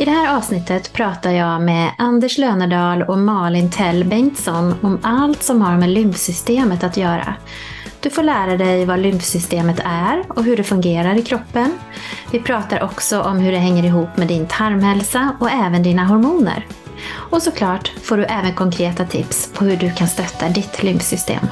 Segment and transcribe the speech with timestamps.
[0.00, 5.42] I det här avsnittet pratar jag med Anders Lönerdal och Malin Tell Bengtsson om allt
[5.42, 7.34] som har med lymfsystemet att göra.
[8.00, 11.78] Du får lära dig vad lymfsystemet är och hur det fungerar i kroppen.
[12.30, 16.66] Vi pratar också om hur det hänger ihop med din tarmhälsa och även dina hormoner.
[17.12, 21.46] Och såklart får du även konkreta tips på hur du kan stötta ditt lymfsystem.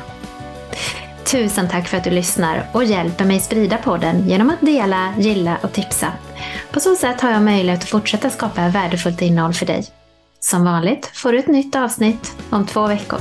[1.31, 5.59] Tusen tack för att du lyssnar och hjälper mig sprida podden genom att dela, gilla
[5.63, 6.13] och tipsa.
[6.73, 9.85] På så sätt har jag möjlighet att fortsätta skapa värdefullt innehåll för dig.
[10.41, 13.19] Som vanligt får du ett nytt avsnitt om två veckor.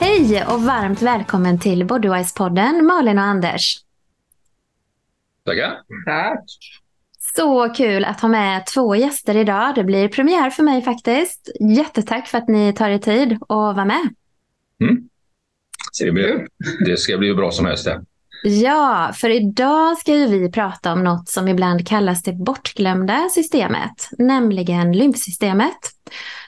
[0.00, 3.76] Hej och varmt välkommen till Bodywise-podden Malin och Anders.
[5.46, 5.72] Tackar.
[6.06, 6.44] Tack.
[7.36, 9.74] Så kul att ha med två gäster idag.
[9.74, 11.50] Det blir premiär för mig faktiskt.
[11.76, 14.08] Jättetack för att ni tar er tid att vara med.
[14.80, 15.08] Mm.
[16.00, 16.46] Det, blir,
[16.86, 17.88] det ska bli bra som helst.
[18.44, 24.08] Ja, för idag ska ju vi prata om något som ibland kallas det bortglömda systemet,
[24.18, 25.78] nämligen lymfsystemet.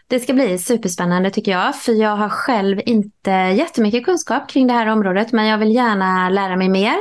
[0.06, 4.72] Det ska bli superspännande tycker jag, för jag har själv inte jättemycket kunskap kring det
[4.72, 6.96] här området, men jag vill gärna lära mig mer.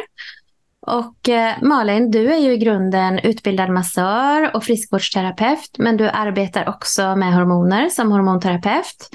[0.88, 6.70] Och eh, Malin, du är ju i grunden utbildad massör och friskvårdsterapeut, men du arbetar
[6.70, 9.10] också med hormoner som hormonterapeut.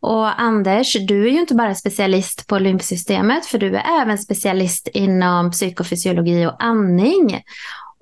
[0.00, 4.88] Och Anders, du är ju inte bara specialist på lymfsystemet, för du är även specialist
[4.88, 7.42] inom psykofysiologi och andning.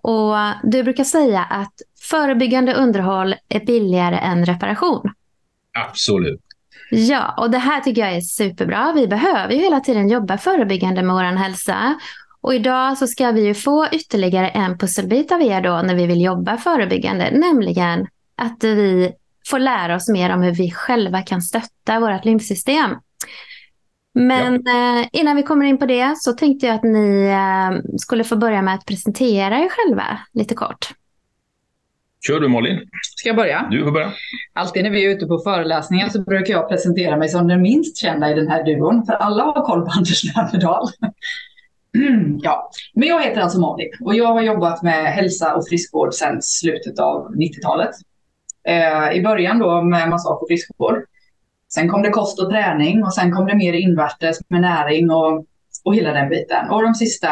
[0.02, 5.12] Och du brukar säga att förebyggande underhåll är billigare än reparation.
[5.88, 6.40] Absolut.
[6.90, 8.92] Ja, och det här tycker jag är superbra.
[8.94, 11.98] Vi behöver ju hela tiden jobba förebyggande med vår hälsa.
[12.40, 16.06] Och idag så ska vi ju få ytterligare en pusselbit av er då när vi
[16.06, 19.12] vill jobba förebyggande, nämligen att vi
[19.50, 22.90] får lära oss mer om hur vi själva kan stötta vårt lymfsystem.
[24.14, 25.00] Men ja.
[25.00, 28.36] eh, innan vi kommer in på det så tänkte jag att ni eh, skulle få
[28.36, 30.88] börja med att presentera er själva lite kort.
[32.26, 32.80] Kör du Malin.
[33.16, 33.68] Ska jag börja?
[33.70, 34.12] Du får börja.
[34.52, 37.96] Alltid när vi är ute på föreläsningar så brukar jag presentera mig som den minst
[37.96, 39.06] kända i den här duon.
[39.06, 40.88] För alla har koll på Anders Lönerdal.
[42.42, 46.42] ja, men jag heter alltså Malin och jag har jobbat med hälsa och friskvård sedan
[46.42, 47.90] slutet av 90-talet.
[48.68, 51.04] Eh, I början då med massage och friskvård.
[51.74, 55.44] Sen kom det kost och träning och sen kom det mer invärtes med näring och,
[55.84, 56.70] och hela den biten.
[56.70, 57.28] Och de sista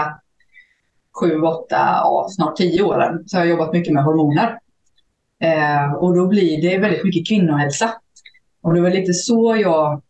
[1.20, 4.58] sju, åtta, ja, snart tio åren så har jag jobbat mycket med hormoner.
[5.40, 7.90] Eh, och då blir det väldigt mycket kvinnohälsa.
[8.62, 10.02] Och det var lite så jag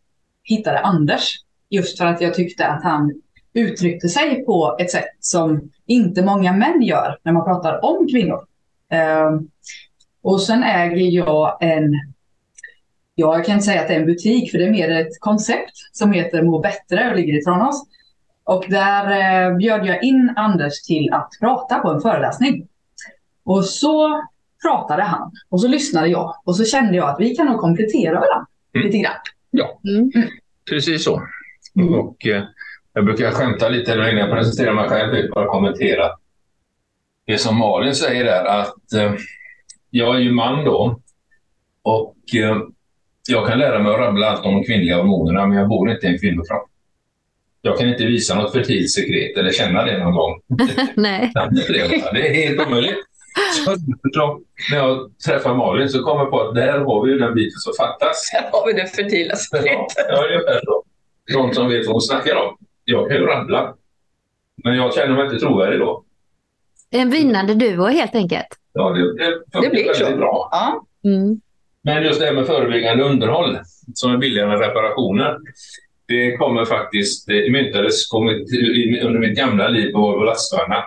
[0.42, 1.34] hittade Anders.
[1.70, 3.12] Just för att jag tyckte att han
[3.54, 8.46] uttryckte sig på ett sätt som inte många män gör när man pratar om kvinnor.
[8.92, 9.40] Eh,
[10.22, 11.92] och sen äger jag en,
[13.14, 15.20] ja, jag kan inte säga att det är en butik, för det är mer ett
[15.20, 17.86] koncept som heter Må bättre och ligger i Tranås.
[18.44, 22.68] Och där eh, bjöd jag in Anders till att prata på en föreläsning.
[23.44, 24.22] Och så
[24.62, 28.14] pratade han och så lyssnade jag och så kände jag att vi kan nog komplettera
[28.14, 28.86] varandra mm.
[28.86, 29.16] lite grann.
[29.50, 30.12] Ja, mm.
[30.70, 31.22] precis så.
[31.76, 31.94] Mm.
[31.94, 32.42] Och, eh,
[32.94, 36.10] jag brukar skämta lite innan jag presenterar mig själv, bara kommentera
[37.26, 39.14] det som Malin säger där att eh,
[39.90, 41.00] jag är ju man då
[41.82, 42.56] och eh,
[43.28, 46.06] jag kan lära mig att rabbla allt om de kvinnliga hormonerna men jag bor inte
[46.06, 46.68] i en kvinnokropp.
[47.62, 50.40] Jag kan inte visa något fertilt sekret eller känna det någon gång.
[50.94, 51.32] Nej.
[52.12, 52.96] Det är helt omöjligt.
[53.64, 53.76] Så,
[54.70, 57.58] när jag träffar Malin så kommer jag på att där har vi ju den biten
[57.58, 58.30] som fattas.
[58.32, 60.06] Här har vi det fertila sekretet.
[60.08, 60.84] Ja, ungefär så.
[61.34, 62.56] Någon som vet vad hon snackar om.
[62.84, 63.74] Jag kan ju rabbla.
[64.64, 66.04] Men jag känner mig inte trovärdig då.
[66.90, 68.46] En vinnande duo helt enkelt.
[68.72, 70.16] Ja, det, det, det blir så.
[70.16, 70.48] bra.
[70.52, 70.86] Ja.
[71.04, 71.40] Mm.
[71.82, 73.58] Men just det här med förebyggande underhåll
[73.94, 75.38] som är billigare än reparationer.
[76.06, 80.84] Det kommer faktiskt, det myntades under mitt gamla liv på Volvo lastvagnar.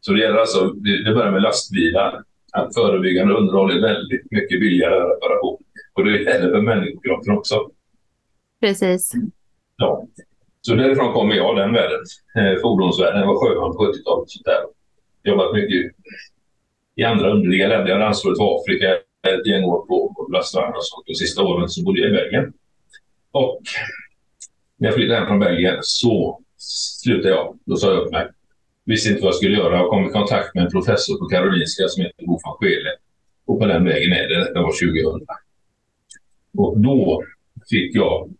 [0.00, 0.66] Så det gäller alltså,
[1.04, 2.22] det börjar med lastbilar.
[2.52, 5.58] Att förebyggande underhåll är väldigt mycket billigare än reparation.
[5.94, 7.70] Och det gäller för människokroppen också.
[8.60, 9.12] Precis.
[9.76, 10.06] Ja.
[10.66, 12.00] Så därifrån kommer jag, den världen.
[12.38, 13.20] Eh, fordonsvärlden.
[13.20, 14.28] Jag var sjöman på 70-talet.
[15.24, 15.92] Jobbat mycket
[16.96, 17.88] i andra underliga länder.
[17.88, 18.88] Jag hade ansvaret för Afrika
[19.28, 21.06] ett gäng år på, lastvagnar och sånt.
[21.06, 22.52] De sista åren så bodde jag i Belgien.
[23.30, 23.60] Och
[24.76, 26.40] när jag flyttade hem från Belgien så
[27.02, 27.58] slutade jag.
[27.64, 28.28] Då sa jag upp mig.
[28.84, 29.76] Visste inte vad jag skulle göra.
[29.76, 32.90] Jag kom i kontakt med en professor på Karolinska som heter Bo van Schele.
[33.46, 34.52] Och på den vägen är det.
[34.54, 34.72] Det var
[35.12, 35.26] 2000.
[36.58, 37.22] Och då
[37.70, 38.30] fick jag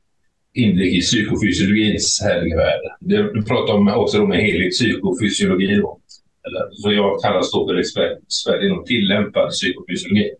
[0.56, 2.80] inblick i psykofysiologins härliga värld.
[3.00, 5.74] Du pratar om också om en helig psykofysiologi.
[5.74, 6.00] Då.
[6.46, 8.18] Eller, så jag kallas då för expert
[8.62, 10.30] inom tillämpad psykofysiologi.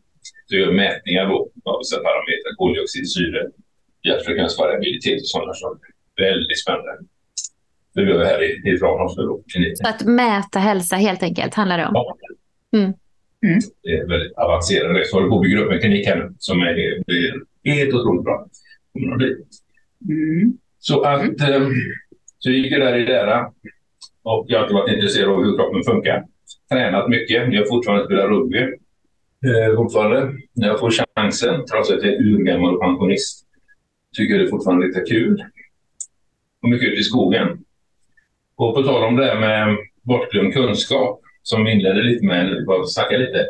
[0.47, 3.41] Så jag gör mätningar då av vissa parametrar, koldioxid, syre,
[4.03, 5.89] hjärtfrekvensvariabilitet och sådana saker.
[6.17, 6.99] Väldigt spännande.
[7.95, 9.43] Det gör vi här ifrån oss då,
[9.75, 11.93] Så att mäta hälsa helt enkelt handlar det om?
[11.95, 12.17] Ja.
[12.79, 12.93] Mm.
[13.47, 13.61] Mm.
[13.83, 15.07] Det är väldigt avancerat.
[15.07, 16.75] Så håller på att bygga upp en klinik här nu som är,
[17.63, 18.47] är helt otroligt bra.
[20.09, 20.59] Mm.
[20.79, 21.73] Så att mm.
[22.39, 23.53] så gick jag där i lära
[24.23, 26.25] och jag har alltid varit intresserad av hur kroppen funkar.
[26.71, 27.55] Tränat mycket.
[27.55, 28.59] Jag fortfarande spelar rugby
[29.47, 33.47] eh, fortfarande när jag får chansen, trots att jag är urgammal pensionist.
[34.17, 35.45] Tycker det är fortfarande lite kul.
[36.63, 37.65] Och mycket ute i skogen.
[38.57, 42.87] Och på tal om det här med bortglömd kunskap, som vi inledde lite med, bara
[42.87, 43.47] snacka lite,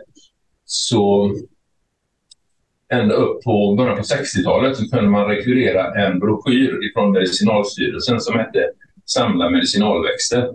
[0.64, 1.32] så
[2.92, 8.38] ända upp på början på 60-talet så kunde man rekvirera en broschyr från Medicinalstyrelsen som
[8.38, 8.70] hette
[9.06, 10.50] Samla medicinalväxter.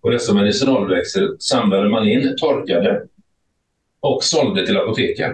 [0.00, 3.02] Och dessa medicinalväxter samlade man in, torkade
[4.00, 5.32] och sålde till apoteken.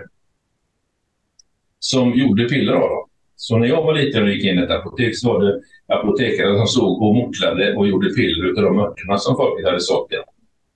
[1.79, 3.09] Som gjorde piller av dem.
[3.37, 6.57] Så när jag var liten och gick in i ett apotek så var det apotekare
[6.57, 10.13] som såg och mortlade och gjorde piller av de örterna som folk hade sålt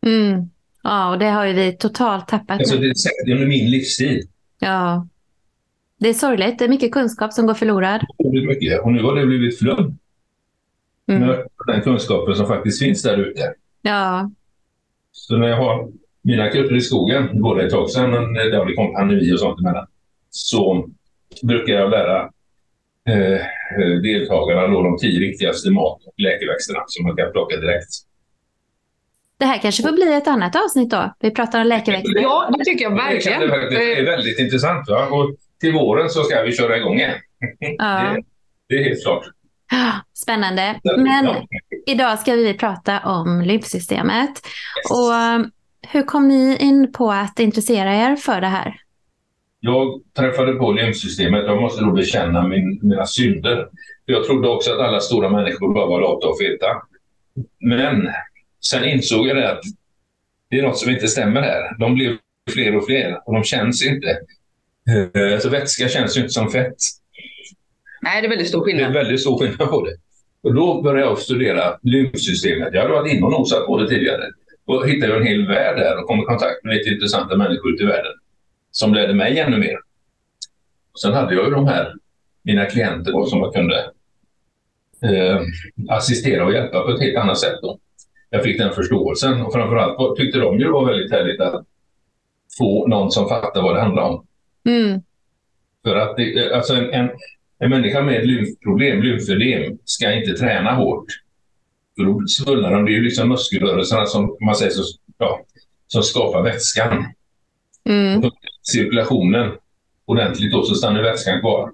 [0.06, 0.50] mm.
[0.82, 2.58] Ja, och det har ju vi totalt tappat.
[2.58, 4.28] Alltså, det är under min livstid.
[4.58, 5.06] Ja.
[6.02, 6.58] Det är sorgligt.
[6.58, 8.00] Det är mycket kunskap som går förlorad.
[8.48, 8.80] mycket.
[8.80, 9.98] Och nu har det blivit flum.
[11.06, 11.36] Mm.
[11.66, 13.54] Den kunskapen som faktiskt finns där ute.
[13.82, 14.30] Ja.
[15.12, 15.88] Så när jag har
[16.22, 19.38] mina kurser i skogen, det går ett tag sedan, men det har kom pandemi och
[19.38, 19.86] sånt emellan,
[20.30, 20.88] så
[21.42, 22.22] brukar jag lära
[23.08, 23.40] eh,
[24.02, 27.90] deltagarna då de tio viktigaste mat och läkeväxterna som man kan plocka direkt.
[29.38, 31.14] Det här kanske får bli ett annat avsnitt då?
[31.20, 32.20] Vi pratar om läkeväxter.
[32.22, 33.40] Ja, det tycker jag verkligen.
[33.40, 34.88] Det, det, det är väldigt intressant.
[34.88, 35.06] Va?
[35.06, 37.14] Och till våren så ska vi köra igång igen.
[37.78, 38.16] Ja.
[38.68, 39.24] Det, det är helt klart.
[40.14, 40.80] Spännande.
[40.96, 41.28] Men
[41.86, 44.30] idag ska vi prata om lymfsystemet.
[44.30, 44.90] Yes.
[44.90, 45.12] Och
[45.88, 48.76] hur kom ni in på att intressera er för det här?
[49.60, 51.44] Jag träffade på lymfsystemet.
[51.44, 53.68] Jag måste då bekänna min, mina synder.
[54.04, 56.66] Jag trodde också att alla stora människor bara var lata och feta.
[57.60, 58.10] Men
[58.60, 59.62] sen insåg jag att
[60.50, 61.78] det är något som inte stämmer här.
[61.78, 62.16] De blev
[62.50, 64.18] fler och fler och de känns inte.
[64.90, 66.76] Eh, alltså vätska känns ju inte som fett.
[68.02, 68.92] Nej, det är väldigt stor skillnad.
[68.92, 69.96] Det är väldigt stor skillnad på det.
[70.42, 72.68] Och då började jag studera lymfsystemet.
[72.72, 74.24] Jag hade varit inne och nosat på det tidigare.
[74.64, 77.82] Och hittade en hel värld där och kom i kontakt med lite intressanta människor ute
[77.82, 78.12] i världen.
[78.70, 79.78] Som ledde mig ännu mer.
[80.92, 81.94] Och sen hade jag ju de här,
[82.42, 83.90] mina klienter då, som jag kunde
[85.02, 85.40] eh,
[85.88, 87.58] assistera och hjälpa på ett helt annat sätt.
[87.62, 87.78] Då.
[88.30, 91.64] Jag fick den förståelsen och framförallt tyckte de ju det var väldigt härligt att
[92.58, 94.26] få någon som fattar vad det handlar om.
[94.64, 95.02] Mm.
[95.84, 97.10] För att det, alltså en, en,
[97.58, 101.06] en människa med lymfproblem, lymfödem, ska inte träna hårt.
[101.96, 102.84] För då svullnar de.
[102.84, 104.82] Det är ju liksom muskelrörelserna som, man säger, så,
[105.18, 105.40] ja,
[105.86, 107.04] som skapar vätskan.
[107.84, 108.22] Mm.
[108.62, 109.52] Cirkulationen
[110.04, 111.72] ordentligt då så stannar vätskan kvar.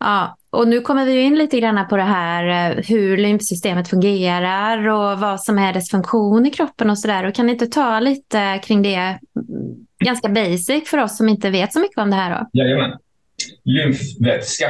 [0.00, 4.88] Ja, och nu kommer vi in lite grann på det här eh, hur lymfsystemet fungerar
[4.88, 7.26] och vad som är dess funktion i kroppen och sådär.
[7.26, 9.18] Och kan ni inte ta lite kring det
[10.04, 12.60] ganska basic för oss som inte vet så mycket om det här då?
[12.60, 12.98] Jajamän.
[13.64, 14.68] Lymfvätska.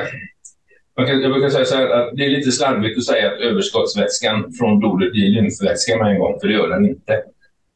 [0.97, 4.53] Kan, jag brukar säga så här att det är lite slarvigt att säga att överskottsvätskan
[4.53, 7.23] från blodet blir lymfvätska med en gång, för det gör den inte.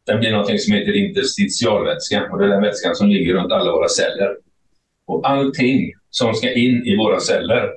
[0.06, 3.73] Den blir något som heter interstitialvätska och det är den vätskan som ligger runt alla
[3.73, 4.37] våra celler.
[5.06, 7.71] Och allting som ska in i våra celler,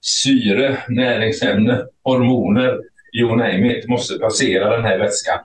[0.00, 2.80] syre, näringsämne, hormoner,
[3.12, 5.38] you name it, måste passera den här vätskan.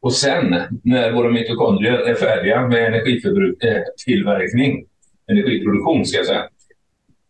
[0.00, 4.84] Och sen när våra mitokondrier är färdiga med energitillverkning, eh,
[5.32, 6.48] energiproduktion ska jag säga,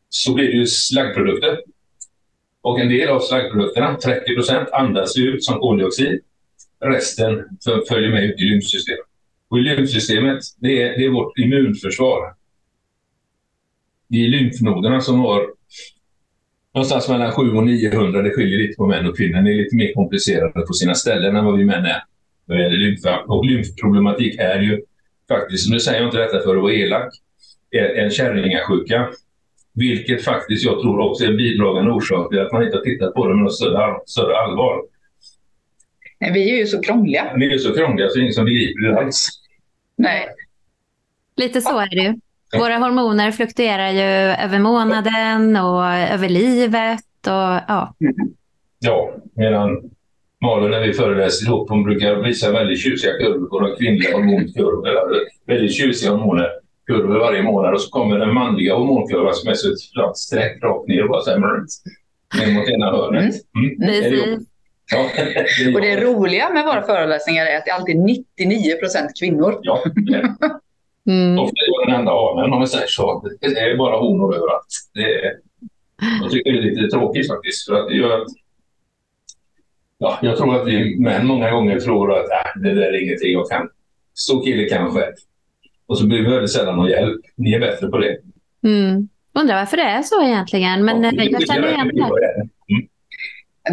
[0.09, 1.61] så blir det ju slaggprodukter.
[2.63, 6.21] Och en del av slaggprodukterna, 30 procent, andas ut som koldioxid.
[6.85, 7.45] Resten
[7.89, 9.01] följer med ut i lymfsystemet.
[9.49, 12.35] Och i lymfsystemet, det är, det är vårt immunförsvar.
[14.09, 15.47] Det är lymfnoderna som har
[16.75, 18.23] någonstans mellan 700 och 900.
[18.23, 19.43] Det skiljer lite på män och kvinnor.
[19.43, 22.03] det är lite mer komplicerade på sina ställen än vad vi män är.
[23.27, 24.83] Och lymfproblematik är ju
[25.29, 27.15] faktiskt, nu säger jag inte detta för att vara elak,
[27.97, 29.09] en kärringasjuka.
[29.75, 33.15] Vilket faktiskt jag tror också är en bidragande orsak till att man inte har tittat
[33.15, 34.83] på det med något större, större allvar.
[36.21, 37.33] Nej, vi är ju så krångliga.
[37.37, 39.29] Vi är så krångliga så det är ingen som begriper det alls.
[39.97, 40.27] Nej.
[41.37, 42.15] Lite så är det ju.
[42.59, 47.01] Våra hormoner fluktuerar ju över månaden och över livet.
[47.27, 47.95] Och, ja.
[48.79, 49.91] ja, medan
[50.41, 54.91] Malin när vi föreläser ihop, hon brukar visa väldigt tjusiga kurvor på de kvinnliga hormonkurvorna.
[55.47, 56.49] Väldigt tjusiga hormoner.
[56.87, 60.63] kurvor varje månad och så kommer den manliga hormonkurvan som är så ett flatt streck
[60.63, 63.35] rakt ner och bara så här, ner mot ena hörnet.
[63.57, 63.83] Mm.
[63.83, 64.47] Mm.
[64.93, 65.11] Ja,
[65.65, 69.59] det och det roliga med våra föreläsningar är att det alltid är 99 procent kvinnor.
[69.63, 69.83] Ja,
[71.09, 71.39] mm.
[71.39, 73.29] Ofta är jag den enda hanen om vi säger så.
[73.41, 74.67] Det är bara honor överallt.
[74.95, 75.33] Det är,
[76.23, 77.67] jag tycker det är lite tråkigt faktiskt.
[77.69, 78.29] För att det gör att,
[80.01, 83.33] ja, jag tror att vi män många gånger tror att äh, det där är ingenting
[83.33, 83.69] jag kan.
[84.15, 85.15] Stor kille kan själv.
[85.87, 87.21] Och så blir vi väldigt sällan någon hjälp.
[87.37, 88.17] Ni är bättre på det.
[88.65, 89.09] Mm.
[89.35, 90.85] Undrar varför det är så egentligen.
[90.85, 92.03] Men ja, jag känner igen det.
[92.75, 92.89] Mm.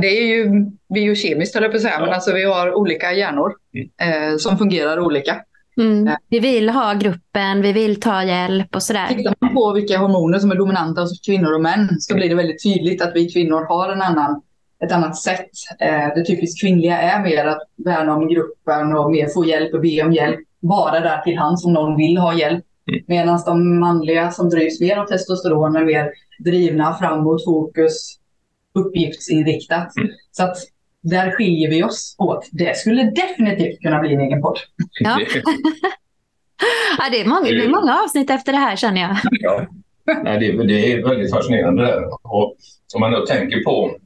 [0.02, 2.06] Det är ju biokemiskt, höll jag på att säga, ja.
[2.06, 4.32] men alltså vi har olika hjärnor mm.
[4.32, 5.42] eh, som fungerar olika.
[5.78, 6.16] Mm.
[6.30, 9.08] Vi vill ha gruppen, vi vill ta hjälp och sådär.
[9.08, 12.36] Tittar man på vilka hormoner som är dominanta hos kvinnor och män så blir det
[12.36, 14.42] väldigt tydligt att vi kvinnor har en annan,
[14.86, 15.50] ett annat sätt.
[15.80, 19.82] Eh, det typiskt kvinnliga är mer att värna om gruppen och mer få hjälp och
[19.82, 20.40] be om hjälp.
[20.60, 22.66] Vara där till hands om någon vill ha hjälp.
[22.92, 23.04] Mm.
[23.08, 28.20] Medan de manliga som drivs mer av testosteron är mer drivna framåt, fokus,
[28.76, 29.98] uppgiftsinriktat.
[29.98, 30.10] Mm.
[30.32, 30.58] Så att
[31.02, 32.50] där skiljer vi oss åt.
[32.52, 34.58] Det skulle definitivt kunna bli en egen podd.
[35.00, 35.20] Ja.
[36.98, 39.18] ja, det, är många, det är många avsnitt efter det här känner jag.
[39.32, 39.68] Ja.
[40.24, 41.84] Nej, det, det är väldigt fascinerande.
[41.84, 42.04] Där.
[42.24, 42.56] Och
[42.96, 43.98] om man då tänker på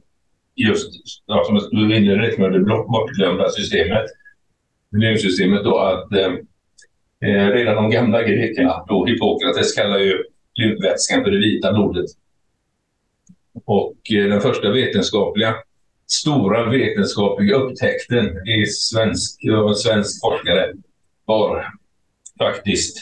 [0.54, 0.92] just,
[1.26, 4.06] ja, som du var inne med det bortglömda systemet,
[4.90, 6.32] miljösystemet då, att eh,
[7.20, 12.06] eh, redan de gamla grekerna, då Hippokrates kallar ju lymfvätskan för det vita blodet.
[13.64, 15.54] Och eh, den första vetenskapliga
[16.06, 20.72] stora vetenskapliga upptäckten i svensk, av en svensk forskare
[21.24, 21.66] var
[22.38, 22.96] faktiskt,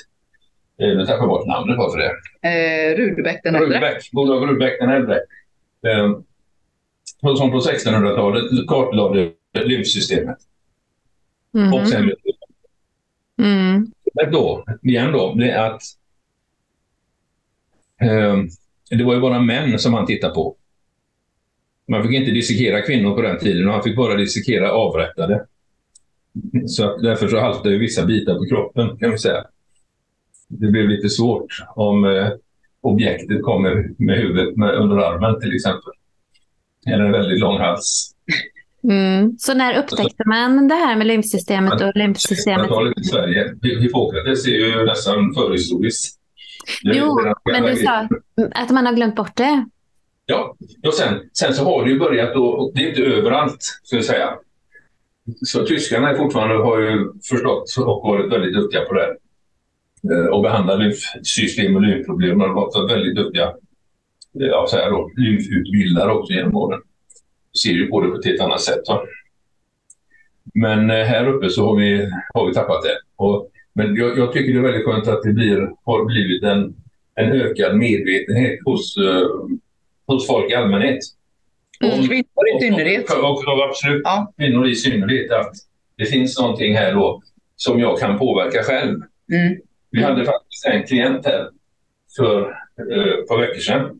[0.80, 2.12] eh, nu tappar jag bort namnet bara för det.
[2.48, 3.78] Eh, Rudbeck den äldre.
[3.78, 4.10] Rudbeck,
[4.48, 5.14] Rudbeck den äldre.
[5.86, 6.10] Eh,
[7.20, 9.32] som på 1600-talet kartlade
[9.64, 10.38] lymfsystemet.
[11.54, 11.74] Mm.
[11.74, 12.12] Och sen
[13.42, 13.90] mm.
[14.32, 15.82] då, igen då, det är att
[18.00, 18.36] eh,
[18.90, 20.56] det var ju bara män som han tittade på.
[21.88, 25.46] Man fick inte dissekera kvinnor på den tiden och man fick bara dissekera avrättade.
[26.66, 29.44] Så därför så haltade vissa bitar på kroppen kan vi säga.
[30.48, 32.28] Det blev lite svårt om eh,
[32.80, 35.92] objektet kommer med huvudet med, under armen till exempel.
[36.86, 38.14] Eller en väldigt lång hals.
[38.84, 39.38] Mm.
[39.38, 42.70] Så när upptäckte man det här med lymfsystemet och lymfsystemet?
[42.96, 43.54] i Sverige.
[43.62, 46.16] Hippokrates är ju nästan förhistoriskt.
[46.82, 47.18] Jo,
[47.52, 48.08] men du sa
[48.54, 49.66] att man har glömt bort det.
[50.26, 50.56] Ja,
[50.86, 54.04] och sen, sen så har det ju börjat, och det är inte överallt, ska jag
[54.04, 54.30] säga.
[55.46, 59.16] Så tyskarna är fortfarande, har ju förstått och varit väldigt duktiga på det.
[60.14, 62.38] Eh, och behandla lymfsystem och lymfproblem.
[62.38, 63.52] De har varit väldigt duktiga
[64.32, 66.80] ja, så här då, lymfutbildare också genom åren.
[67.62, 68.88] Ser ju på det på ett helt annat sätt.
[68.88, 69.02] Va?
[70.54, 72.98] Men eh, här uppe så har vi, har vi tappat det.
[73.16, 76.74] Och, men jag, jag, tycker det är väldigt skönt att det blir, har blivit en,
[77.14, 78.96] en ökad medvetenhet hos
[80.10, 80.98] hos folk i allmänhet.
[81.84, 83.10] Mm, kvinnor i synnerhet.
[83.10, 84.32] Och, och, och absolut ja.
[84.38, 85.30] kvinnor i synnerhet.
[85.30, 85.52] Att
[85.96, 87.22] det finns någonting här då
[87.56, 89.00] som jag kan påverka själv.
[89.32, 89.56] Mm.
[89.90, 91.48] Vi hade faktiskt en klient här
[92.16, 92.40] för
[92.92, 93.99] eh, ett par veckor sedan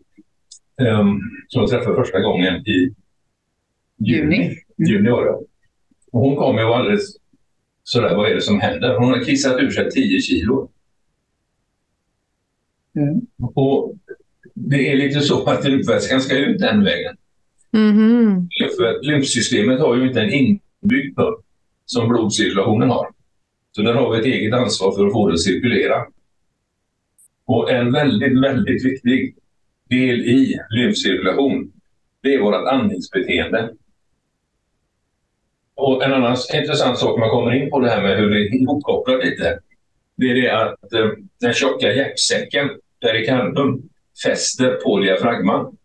[1.48, 2.94] som jag träffade första gången i
[3.98, 4.44] juni.
[4.44, 4.56] Mm.
[4.88, 5.26] juni år,
[6.12, 7.16] och hon kom ju alldeles
[7.82, 8.98] sådär, vad är det som händer?
[8.98, 10.70] Hon har kissat ur sig 10 kilo.
[12.96, 13.20] Mm.
[13.54, 13.96] Och
[14.54, 17.16] det är lite så att lymfvätskan ska ut den vägen.
[17.72, 18.48] Mm.
[19.02, 21.38] Lymfsystemet har ju inte en inbyggd pump
[21.86, 23.06] som blodcirkulationen har.
[23.72, 26.06] Så där har vi ett eget ansvar för att få det att cirkulera.
[27.44, 29.36] Och en väldigt, väldigt viktig
[29.90, 31.72] del i lymfcirkulation,
[32.22, 33.70] det är vårt andningsbeteende.
[35.74, 38.62] Och en annan intressant sak man kommer in på det här med hur det är
[38.62, 39.58] ihopkopplat lite,
[40.16, 42.70] det är det att eh, den tjocka hjärtsäcken,
[43.00, 43.82] perikardum,
[44.24, 45.76] fäster på diafragman.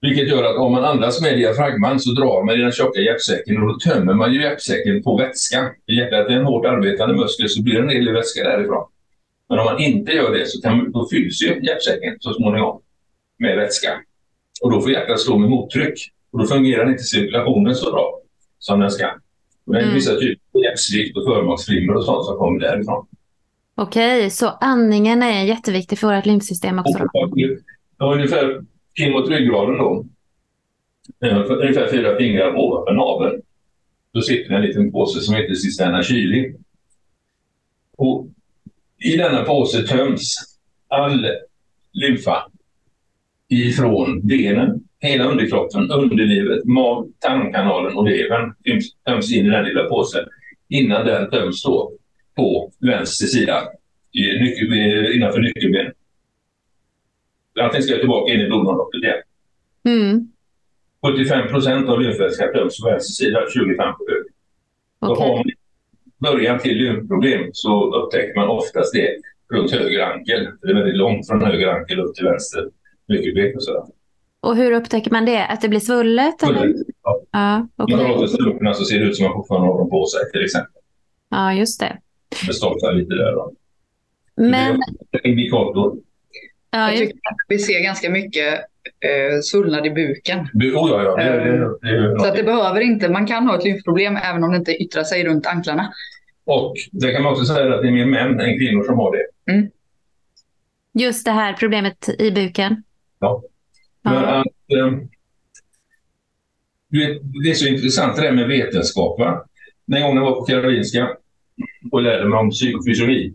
[0.00, 3.62] Vilket gör att om man andas med diafragman så drar man i den tjocka hjärtsäcken
[3.62, 5.72] och då tömmer man ju hjärtsäcken på vätska.
[5.86, 8.86] Hjärtat är en hårt arbetande muskel så blir det en del vätska därifrån.
[9.48, 12.80] Men om man inte gör det så kan, då fylls ju hjärtsäcken så småningom
[13.38, 14.00] med vätska.
[14.62, 16.12] Och då får hjärtat stå med mottryck.
[16.30, 18.20] Och då fungerar inte cirkulationen så bra
[18.58, 19.06] som den ska.
[19.66, 19.94] Och det är mm.
[19.94, 23.06] vissa typer av hjärtsvikt och förmaksflimmer och sånt som kommer därifrån.
[23.74, 26.98] Okej, så andningen är jätteviktig för vårt lymfsystem också?
[26.98, 27.34] Då.
[27.98, 28.64] Ja, ungefär
[28.94, 30.06] in mot ryggraden då.
[31.50, 33.42] Ungefär fyra fingrar ovanför naveln.
[34.12, 36.54] Då sitter en liten påse som heter cisterna kyli.
[37.96, 38.28] Och
[38.98, 40.34] I denna påse töms
[40.88, 41.26] all
[41.92, 42.50] lymfa
[43.48, 48.54] ifrån benen, hela underkroppen, underlivet, mag, tarmkanalen och levern
[49.06, 50.24] töms in i den lilla påsen
[50.68, 51.92] innan den töms då
[52.36, 53.68] på vänster sida
[54.12, 55.94] i nyckel, innanför nyckelbenet.
[57.60, 59.22] Allting ska tillbaka in i blodomloppet igen.
[59.84, 60.32] Mm.
[61.06, 64.24] 75 procent av lymfvätskan töms på vänster sida, 25 på höger.
[64.98, 65.26] Okej.
[65.26, 65.44] Och om
[66.18, 69.08] början till lymfproblem så upptäcker man oftast det
[69.54, 70.48] runt höger ankel.
[70.62, 72.68] Det är väldigt långt från höger ankel upp till vänster
[73.08, 73.82] nyckelben och sådär.
[74.40, 75.46] Och hur upptäcker man det?
[75.46, 76.42] Att det blir svullet?
[76.42, 76.74] Eller?
[77.02, 77.20] Ja.
[77.32, 77.96] Ja, okej.
[77.96, 80.20] man låter strumporna så ser det ut som att man fortfarande har dem på sig
[80.32, 80.82] till exempel.
[81.30, 81.98] ja, just det.
[82.46, 83.32] Det stoltar lite där.
[83.32, 83.52] Då.
[84.36, 85.96] Men, Det är en indikator.
[86.70, 88.60] ja, Jag tycker att vi ser ganska mycket
[89.00, 90.38] eh, svullnad i buken.
[90.54, 91.16] Bu- Oh, ja, ja.
[91.16, 94.44] Det, det, det, är Så att det behöver inte, man kan ha ett lymfproblem även
[94.44, 95.92] om det inte yttrar sig runt anklarna.
[96.46, 99.16] Och det kan man också säga att det är mer män än kvinnor som har
[99.16, 99.26] det.
[100.94, 102.82] just det här problemet i buken.
[103.18, 103.42] Ja.
[104.02, 104.20] Men Ja.
[104.20, 104.98] att, eh,
[106.90, 109.18] du vet, det är så intressant det där med vetenskap.
[109.20, 109.44] Va?
[109.86, 111.08] Den gången jag var på Karolinska
[111.92, 113.34] och lärde mig om psykofysiologi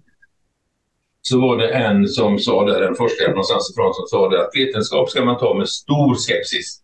[1.25, 4.55] så var det en som sa där, en forskare någonstans ifrån som sa det att
[4.55, 6.81] vetenskap ska man ta med stor skepsis.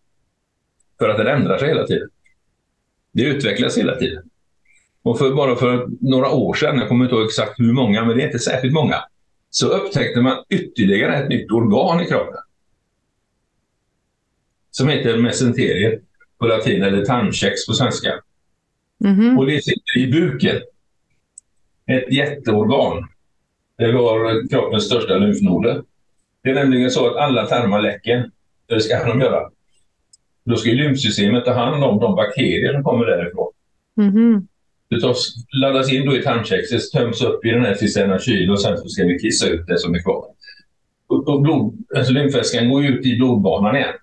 [0.98, 2.08] För att den ändrar sig hela tiden.
[3.12, 4.22] Det utvecklas hela tiden.
[5.02, 8.16] Och för, bara för några år sedan, jag kommer inte ihåg exakt hur många, men
[8.16, 8.96] det är inte särskilt många,
[9.50, 12.40] så upptäckte man ytterligare ett nytt organ i kroppen.
[14.70, 16.00] Som heter mesenterier
[16.38, 18.14] på latin, eller tarmkex på svenska.
[18.98, 19.38] Mhm.
[19.38, 20.56] Och det sitter i buken.
[21.86, 23.08] Ett jätteorgan.
[23.80, 25.82] Det var kroppens största lymfnoder.
[26.42, 28.30] Det är nämligen så att alla tarmar läcker.
[28.66, 29.50] Det ska de göra.
[30.44, 33.52] Då ska lymfsystemet ta hand om de bakterier som kommer därifrån.
[33.96, 34.48] Mhm.
[34.88, 38.60] Det tas, laddas in då i tarmkexet, töms upp i den här cisternan kyl och
[38.60, 40.24] sen så ska vi kissa ut det som är kvar.
[41.06, 43.94] Och, och blod, alltså lymfvätskan går ut i blodbanan igen.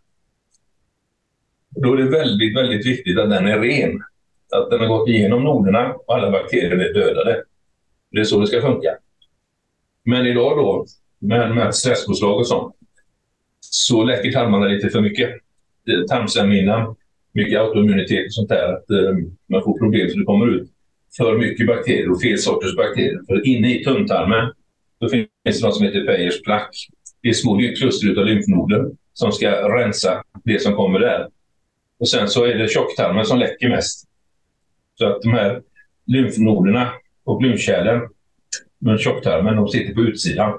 [1.70, 4.02] Då är det väldigt, väldigt viktigt att den är ren.
[4.52, 7.44] Att den har gått igenom noderna och alla bakterier är dödade.
[8.12, 8.98] Det är så det ska funka.
[10.08, 10.86] Men idag då,
[11.20, 12.76] med, med stresspåslag och sånt,
[13.60, 15.30] så läcker tarmarna lite för mycket.
[15.90, 16.94] Eh,
[17.34, 18.74] mycket autoimmunitet och sånt där.
[18.74, 19.16] Att eh,
[19.50, 20.70] man får problem så det kommer ut
[21.18, 23.20] för mycket bakterier och fel sorters bakterier.
[23.28, 24.54] För inne i tunntarmen
[25.00, 26.70] då finns det något som heter Peyers plack.
[27.22, 31.28] Det är små kluster av lymfnoder som ska rensa det som kommer där.
[32.00, 34.08] Och sen så är det tjocktarmen som läcker mest.
[34.96, 35.62] Så att de här
[36.06, 36.92] lymfnoderna
[37.24, 38.02] och lymfkärlen
[38.80, 40.54] med tjocktarmen, de sitter på utsidan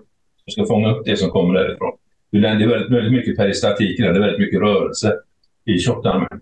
[0.46, 1.92] och ska fånga upp det som kommer därifrån.
[2.30, 5.12] Det är väldigt, väldigt mycket peristatik det är väldigt mycket rörelse
[5.64, 6.40] i tjocktarmen.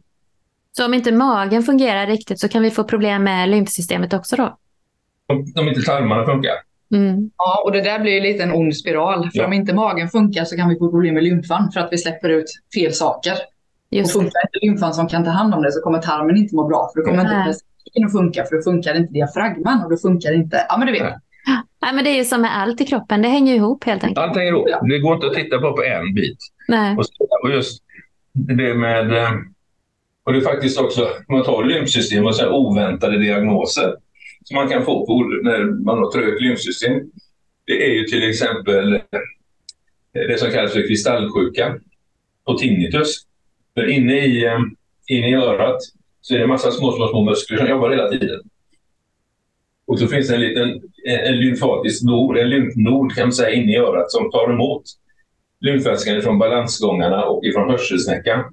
[0.72, 4.56] Så om inte magen fungerar riktigt så kan vi få problem med lymfsystemet också då?
[5.26, 6.52] Om, om inte tarmarna funkar.
[6.94, 7.30] Mm.
[7.36, 9.22] Ja, och det där blir ju lite en ond spiral.
[9.30, 9.46] För Ja.
[9.46, 12.28] om inte magen funkar så kan vi få problem med lymfan för att vi släpper
[12.28, 13.32] ut fel saker.
[13.32, 14.12] Och Just det.
[14.20, 16.90] funkar inte lymfan som kan ta hand om det så kommer tarmen inte må bra.
[16.94, 17.32] För då kommer Nej.
[17.34, 20.66] inte plastiken att funka för då funkar inte diafragman och då funkar inte...
[20.68, 21.02] Ja, men du vet.
[21.02, 21.14] Nej.
[21.86, 24.18] Nej, men det är ju som med allt i kroppen, det hänger ihop helt enkelt.
[24.18, 24.68] Allt hänger ihop.
[24.88, 26.38] Det går inte att titta bara på en bit.
[26.68, 26.96] Nej.
[26.96, 27.04] Och,
[27.42, 27.82] och just
[28.32, 29.12] det med...
[29.12, 29.30] eh,
[30.24, 33.94] Och det är faktiskt också, man tar lymfsystem och så här oväntade diagnoser
[34.44, 37.00] som man kan få på, när man har trögt lymfsystem.
[37.66, 39.00] Det är ju till exempel eh,
[40.12, 41.74] det som kallas för kristallsjuka
[42.44, 43.22] och tinnitus.
[43.74, 44.58] För inne i, eh,
[45.06, 45.78] inne i örat
[46.20, 48.40] så är det en massa små, små, små muskler som jobbar hela tiden.
[49.86, 50.68] Och så finns det en liten
[51.04, 54.82] en, en lymfatisk nod, en lymfnod kan man säga, inne i örat som tar emot
[55.60, 58.44] lymfvätskan från balansgångarna och ifrån hörselsnäckan.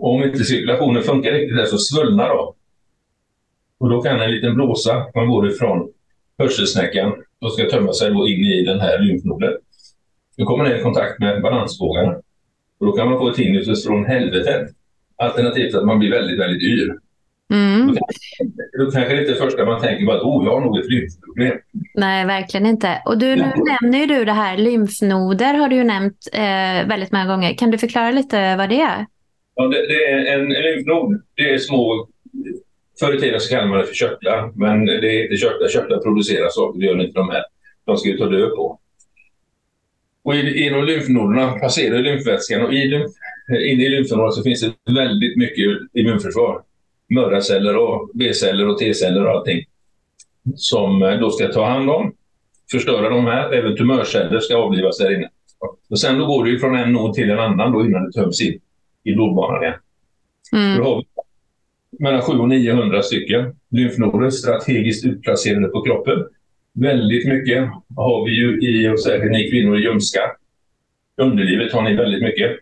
[0.00, 2.54] Och om inte cirkulationen funkar riktigt där så svullnar de.
[3.78, 5.92] Och då kan en liten blåsa, man går ifrån
[6.38, 9.52] hörselsnäckan och ska tömma sig då in i den här lymfnoden.
[10.36, 12.16] Då kommer den i kontakt med balansbågarna.
[12.78, 14.70] Och då kan man få ett tinnitus från helvetet.
[15.16, 16.98] Alternativt att man blir väldigt, väldigt yr.
[17.52, 17.94] Mm.
[18.78, 21.58] Då kanske det inte är första man tänker att oh, jag har nog ett lymfproblem.
[21.94, 23.02] Nej, verkligen inte.
[23.04, 23.52] Och du, nu
[23.82, 27.54] nämner ju du det här, lymfnoder har du ju nämnt eh, väldigt många gånger.
[27.54, 29.06] Kan du förklara lite vad det är?
[29.54, 31.22] Ja, det, det är en, en lymfnod.
[31.34, 32.08] Det är små...
[33.00, 35.68] Förr i tiden så kallade man det för körtlar, men det är inte körtlar.
[35.68, 37.44] Körtlar producerar saker, det gör inte de här.
[37.84, 38.78] De ska ju ta död på.
[40.22, 42.82] Och i, inom lymfnoderna passerar lymfvätskan och i
[43.48, 46.62] inne i lymfnoderna så finns det väldigt mycket immunförsvar.
[47.10, 49.64] Mördarceller och B-celler och T-celler och allting.
[50.56, 52.14] Som eh, då ska ta hand om,
[52.70, 53.52] förstöra de här.
[53.52, 55.28] Även tumörceller ska avlivas där inne.
[55.90, 58.12] Och sen då går det ju från en nod till en annan då innan det
[58.12, 58.60] töms in
[59.04, 59.74] i blodbanan igen.
[60.52, 60.82] Då Mm.
[60.82, 61.04] har vi
[61.98, 66.24] mellan 700 och 900 stycken lymfnoder strategiskt utplacerade på kroppen.
[66.72, 70.32] Väldigt mycket har vi ju i, och särskilt ni kvinnor, i ljumskar.
[71.16, 72.56] Underlivet har ni väldigt mycket.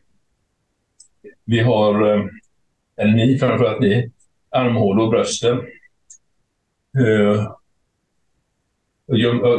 [1.45, 2.25] Vi har, eh,
[2.97, 4.11] eller ni framförallt ni,
[4.53, 5.59] armhålor och brösten.
[6.99, 7.53] Eh,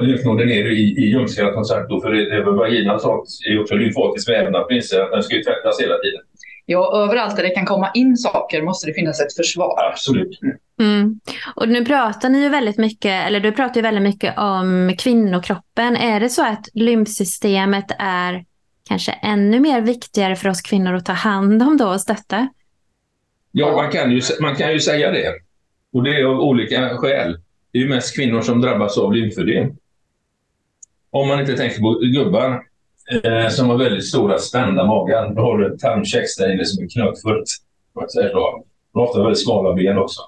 [0.01, 1.89] lymfnoden ner i, i ljumskarna som sagt.
[1.89, 4.65] Då, för det, det vaginan sånt är också lymfatisk vävnad.
[5.11, 6.21] Den ska ju tvättas hela tiden.
[6.65, 9.89] Ja, överallt där det kan komma in saker måste det finnas ett försvar.
[9.91, 10.39] Absolut.
[10.79, 11.19] Mm.
[11.55, 15.95] Och nu pratar ni ju väldigt mycket, eller du pratar ju väldigt mycket om kvinnokroppen.
[15.95, 18.45] Är det så att lymfsystemet är
[18.89, 22.47] kanske ännu mer viktigare för oss kvinnor att ta hand om då och stötta?
[23.55, 25.33] Ja, man kan ju, man kan ju säga det.
[25.93, 27.37] Och det är av olika skäl.
[27.71, 29.71] Det är ju mest kvinnor som drabbas av lymfödem.
[31.09, 32.63] Om man inte tänker på gubbar
[33.23, 35.33] eh, som har väldigt stora spända magar.
[35.35, 37.49] Då har du tarmkex där inne som är knökfullt.
[37.93, 40.21] De har ofta väldigt smala ben också.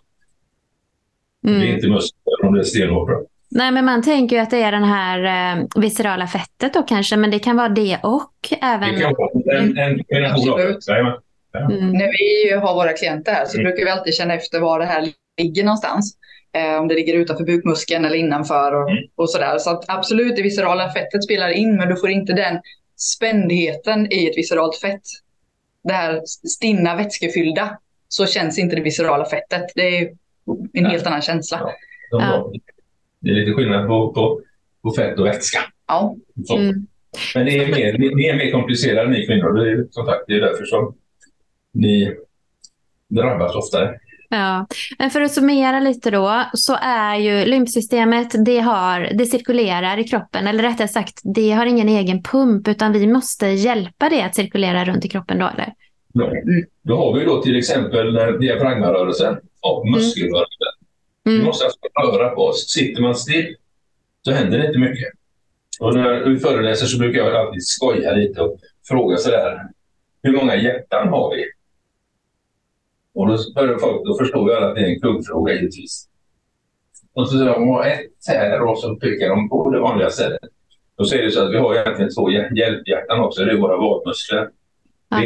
[1.48, 1.60] Mm.
[1.60, 3.10] Det är inte muskler om det är stenhårt.
[3.50, 7.18] Nej, men man tänker ju att det är den här eh, viscerala fettet då kanske,
[7.18, 8.96] men det kan vara det och även...
[8.96, 11.20] Det kan vara en, en kombination av det.
[11.58, 11.92] Mm.
[11.92, 13.64] När vi har våra klienter här så mm.
[13.64, 16.18] brukar vi alltid känna efter var det här ligger någonstans.
[16.54, 19.04] Eh, om det ligger utanför bukmuskeln eller innanför och, mm.
[19.16, 19.58] och sådär.
[19.58, 22.60] Så att absolut, det viscerala fettet spelar in, men du får inte den
[22.98, 25.02] spändheten i ett visceralt fett.
[25.84, 29.64] Det här stinna vätskefyllda, så känns inte det viscerala fettet.
[29.76, 30.10] Det är
[30.74, 31.60] en helt annan känsla.
[31.62, 31.74] Ja,
[32.22, 32.52] ja.
[33.20, 34.42] Det är lite skillnad på, på,
[34.84, 35.60] på fett och vätska.
[35.88, 36.16] Ja.
[36.50, 36.88] Mm.
[37.36, 37.94] Men det är mer,
[38.30, 39.54] är mer komplicerade ni kvinnor.
[39.54, 40.96] Det är, som sagt, det är därför som
[41.76, 42.16] ni
[43.08, 44.00] drabbas oftare.
[44.30, 44.68] Ja,
[45.00, 50.04] men för att summera lite då så är ju lymfsystemet, det, har, det cirkulerar i
[50.04, 54.36] kroppen, eller rättare sagt, det har ingen egen pump utan vi måste hjälpa det att
[54.36, 55.74] cirkulera runt i kroppen då, eller?
[56.14, 56.32] Ja,
[56.82, 60.00] då har vi då till exempel diafragmarörelsen och mm.
[60.00, 60.74] muskelrörelsen.
[61.26, 61.40] Mm.
[61.40, 62.74] Vi måste alltså röra på oss.
[62.74, 63.56] Sitter man still
[64.22, 65.14] så händer det inte mycket.
[65.80, 69.62] Och när vi föreläser så brukar jag alltid skoja lite och fråga sådär,
[70.24, 71.46] hur många hjärtan har vi?
[73.16, 76.08] Och då börjar folk, då förstår ju alla att det är en kuggfråga givetvis.
[77.14, 80.40] Och så säger de, ett här och så pekar de på det vanliga stället.
[80.98, 84.50] Då säger det så att vi har egentligen två hjälphjärtan också, det är våra vadmuskler.
[85.10, 85.24] Ja.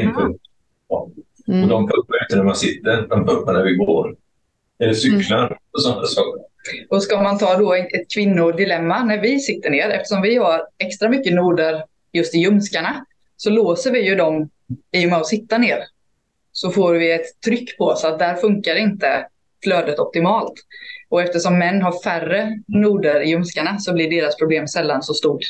[1.48, 1.64] Mm.
[1.64, 4.16] Och de pumpar inte när man sitter, de pumpar när vi går.
[4.80, 5.58] Eller cyklar mm.
[5.72, 6.44] och sådana saker.
[6.90, 11.10] Och ska man ta då ett kvinnodilemma när vi sitter ner, eftersom vi har extra
[11.10, 13.06] mycket noder just i ljumskarna,
[13.38, 14.50] så låser vi ju dem
[14.92, 15.84] i och med att sitta ner
[16.60, 19.28] så får vi ett tryck på så att där funkar inte
[19.64, 20.54] flödet optimalt.
[21.10, 25.42] Och eftersom män har färre noder i ljumskarna så blir deras problem sällan så stort.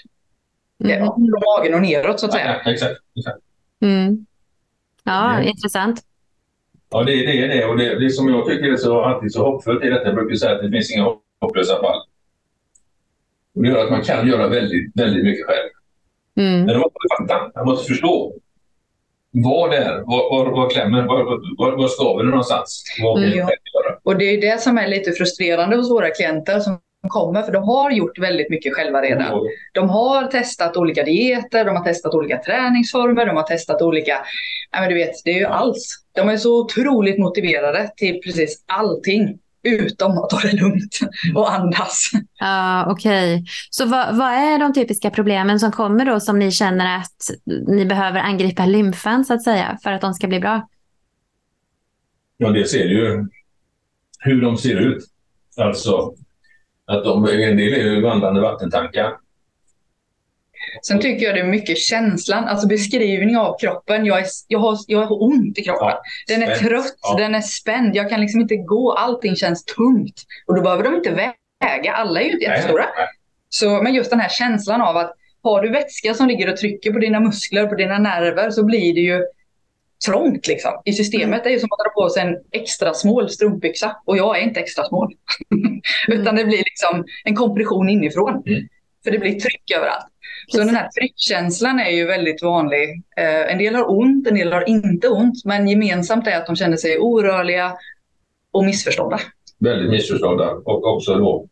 [0.84, 1.00] Mm.
[1.00, 2.62] Ja, från magen och neråt så att säga.
[2.64, 2.96] Ja, exakt.
[3.18, 3.38] exakt.
[3.82, 4.26] Mm.
[5.04, 5.48] Ja, mm.
[5.48, 6.02] intressant.
[6.90, 7.66] Ja, det, det är det.
[7.66, 10.36] Och det, det som jag tycker är så, alltid så hoppfullt i detta, jag brukar
[10.36, 12.02] säga att det finns inga hopplösa fall.
[13.56, 15.70] Och det gör att man kan göra väldigt, väldigt mycket själv.
[16.36, 16.66] Mm.
[16.66, 18.34] Men man måste fatta, man måste förstå.
[19.32, 21.24] Vad det är, var, var, var klämmer, var,
[21.58, 22.84] var, var skaver det någonstans?
[22.98, 23.50] Ja.
[24.04, 27.64] Och det är det som är lite frustrerande hos våra klienter som kommer, för de
[27.64, 29.42] har gjort väldigt mycket själva redan.
[29.74, 34.18] De har testat olika dieter, de har testat olika träningsformer, de har testat olika,
[34.72, 35.96] ja men du vet, det är ju alls.
[36.16, 41.00] De är så otroligt motiverade till precis allting utom att ta det lugnt
[41.36, 42.12] och andas.
[42.40, 43.46] Ja, Okej, okay.
[43.70, 47.32] så vad, vad, är de typiska problemen som kommer då som ni känner att
[47.68, 50.68] ni behöver angripa lymfan så att säga för att de ska bli bra?
[52.38, 53.28] Ja, det ser ju
[54.20, 55.04] hur de ser ut.
[55.58, 56.14] Alltså
[56.86, 59.14] att de, en del är ju vandrande vattentankar.
[60.82, 64.06] Sen tycker jag det är mycket känslan, alltså beskrivning av kroppen.
[64.06, 65.88] Jag, är, jag, har, jag har ont i kroppen.
[65.88, 67.16] Ja, den är trött, ja.
[67.18, 67.96] den är spänd.
[67.96, 68.94] Jag kan liksom inte gå.
[68.94, 70.24] Allting känns tungt.
[70.48, 71.94] Och då behöver de inte väga.
[71.94, 72.86] Alla är ju inte jättestora.
[73.50, 76.94] Så, men just den här känslan av att har du vätska som ligger och trycker
[76.94, 79.26] på dina muskler på dina nerver så blir det ju
[80.06, 80.72] trångt liksom.
[80.86, 81.40] I systemet mm.
[81.44, 83.96] det är ju som att dra på sig en extra smål strumpbyxa.
[84.06, 85.14] Och jag är inte extra smål.
[85.52, 85.82] mm.
[86.08, 88.44] Utan det blir liksom en kompression inifrån.
[88.46, 88.68] Mm.
[89.04, 90.06] För det blir tryck överallt.
[90.48, 93.02] Så den här tryckkänslan är ju väldigt vanlig.
[93.18, 96.56] Eh, en del har ont, en del har inte ont, men gemensamt är att de
[96.56, 97.74] känner sig orörliga
[98.52, 99.20] och missförstådda.
[99.60, 101.48] Väldigt missförstådda och också då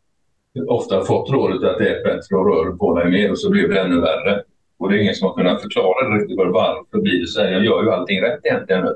[0.67, 3.67] ofta fått rådet att det är bättre att röra på dig mer och så blir
[3.67, 4.43] det ännu värre.
[4.77, 7.51] Och det är ingen som har kunnat förklara riktigt varför blir det så här.
[7.51, 8.95] Jag gör ju allting rätt egentligen nu.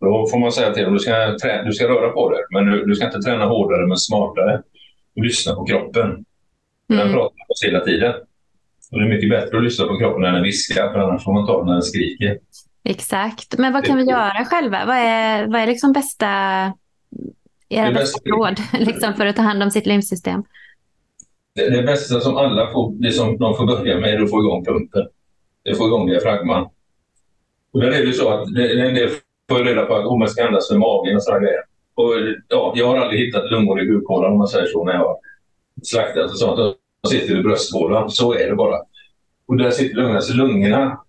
[0.00, 2.66] Då får man säga till dem, du ska, träna, du ska röra på dig, men
[2.66, 4.62] du, du ska inte träna hårdare men smartare.
[5.14, 6.24] Lyssna på kroppen.
[6.88, 7.12] Den mm.
[7.12, 8.14] pratar oss hela tiden.
[8.92, 11.32] Och det är mycket bättre att lyssna på kroppen när den viskar, för annars får
[11.32, 12.38] man ta den när den skriker.
[12.84, 13.58] Exakt.
[13.58, 14.86] Men vad kan vi göra själva?
[14.86, 16.26] Vad är, vad är liksom bästa,
[17.68, 20.44] era bästa råd liksom för att ta hand om sitt lymfsystem?
[21.54, 24.40] Det, det bästa som alla får, det som de får börja med är att få
[24.40, 25.06] igång pumpen.
[25.64, 26.68] Det får igång diafragman.
[27.72, 29.10] Och där är det så att en del
[29.48, 31.60] får reda på att oh, man ska andas med magen och sådana grejer.
[31.94, 32.12] Och,
[32.48, 35.16] ja, jag har aldrig hittat lungor i bukhålan om man säger så när jag har
[35.82, 38.10] slaktat och sånt sitter i brösthålan.
[38.10, 38.78] Så är det bara.
[39.46, 40.20] Och där sitter lungorna.
[40.20, 41.00] Så lungorna,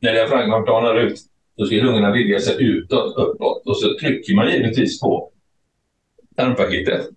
[0.00, 1.18] när diafragman planar ut,
[1.56, 3.66] då ska lungorna vidga sig utåt, uppåt.
[3.66, 5.30] Och så trycker man givetvis på
[6.36, 7.08] tarmpaketet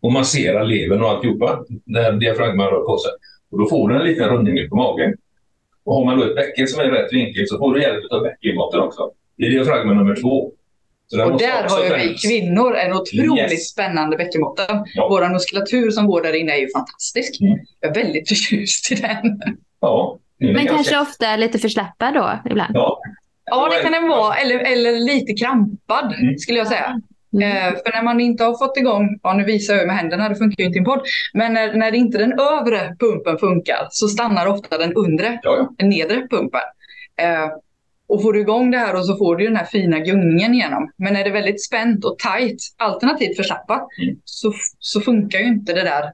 [0.00, 3.12] och masserar levern och alltihopa när diafragman rör på sig.
[3.50, 5.14] Och då får du en liten rundning på magen.
[5.84, 8.04] Och har man då ett bäcken som är i rätt vinkel så får du hjälp
[8.12, 9.10] av bäckenbotten också.
[9.36, 10.52] Det är diafragma nummer två
[11.12, 13.68] och där har ju vi kvinnor en otroligt yes.
[13.68, 14.84] spännande bäckenbotten.
[14.94, 15.08] Ja.
[15.08, 17.40] Vår muskulatur som går där inne är ju fantastisk.
[17.40, 17.58] Mm.
[17.80, 19.40] Jag är väldigt förtjust i den.
[19.80, 20.18] Ja.
[20.38, 22.76] Men kanske ofta lite förslappad då ibland?
[22.76, 23.00] Ja.
[23.44, 24.34] Ja, det kan den vara.
[24.34, 26.38] Eller, eller lite krampad mm.
[26.38, 27.00] skulle jag säga.
[27.32, 27.56] Mm.
[27.56, 30.36] Eh, för när man inte har fått igång, ja nu visar jag med händerna, det
[30.36, 31.00] funkar ju inte i en podd,
[31.32, 35.74] men när, när inte den övre pumpen funkar så stannar ofta den undre, ja, ja.
[35.78, 36.60] den nedre pumpen.
[38.08, 40.92] Och får du igång det här och så får du den här fina gungningen igenom.
[40.96, 44.16] Men är det väldigt spänt och tajt, alternativt förslappat, mm.
[44.24, 46.12] så, så funkar ju inte det där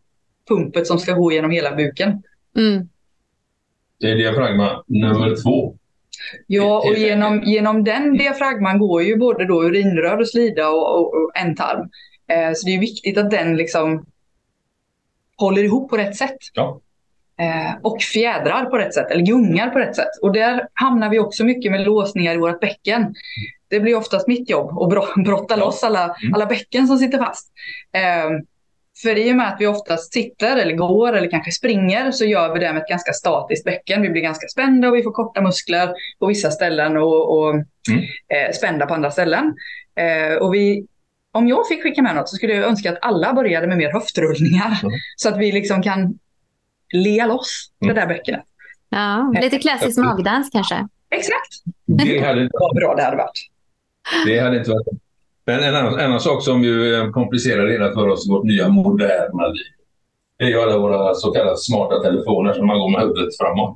[0.49, 2.23] pumpet som ska gå genom hela buken.
[2.57, 2.89] Mm.
[4.01, 5.77] Det är diafragma nummer två.
[6.47, 11.15] Ja, och genom, genom den diafragman går ju både då urinrör och slida och, och,
[11.15, 11.91] och ändtarm.
[12.29, 14.07] Eh, så det är viktigt att den liksom
[15.37, 16.39] håller ihop på rätt sätt.
[16.55, 16.81] Ja.
[17.41, 20.11] Eh, och fjädrar på rätt sätt, eller gungar på rätt sätt.
[20.23, 23.15] Och där hamnar vi också mycket med låsningar i vårt bäcken.
[23.69, 26.35] Det blir oftast mitt jobb att brotta loss alla, mm.
[26.35, 27.53] alla bäcken som sitter fast.
[27.95, 28.31] Eh,
[29.03, 32.55] för i och med att vi oftast sitter eller går eller kanske springer så gör
[32.55, 34.03] vi det med ett ganska statiskt bäcken.
[34.03, 37.65] Vi blir ganska spända och vi får korta muskler på vissa ställen och, och mm.
[38.29, 39.55] eh, spända på andra ställen.
[39.99, 40.87] Eh, och vi,
[41.33, 43.93] om jag fick skicka med något så skulle jag önska att alla började med mer
[43.93, 44.79] höftrullningar.
[44.83, 44.95] Mm.
[45.17, 46.19] Så att vi liksom kan
[46.95, 47.95] le loss mm.
[47.95, 48.45] det där bäckenet.
[48.89, 50.89] Ja, lite klassisk magdans kanske.
[51.11, 51.53] Exakt.
[51.87, 53.39] Det hade, Vad bra det hade varit.
[54.27, 54.87] Det hade inte varit
[55.47, 58.69] men en annan, en annan sak som ju eh, komplicerar hela för oss vårt nya
[58.69, 59.75] moderna liv,
[60.39, 63.75] det är ju alla våra så kallade smarta telefoner som man går med huvudet framåt.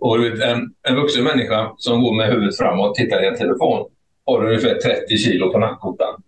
[0.00, 3.86] Och en, en vuxen människa som går med huvudet framåt och tittar i en telefon
[4.26, 6.22] har ungefär 30 kilo på nackkotan.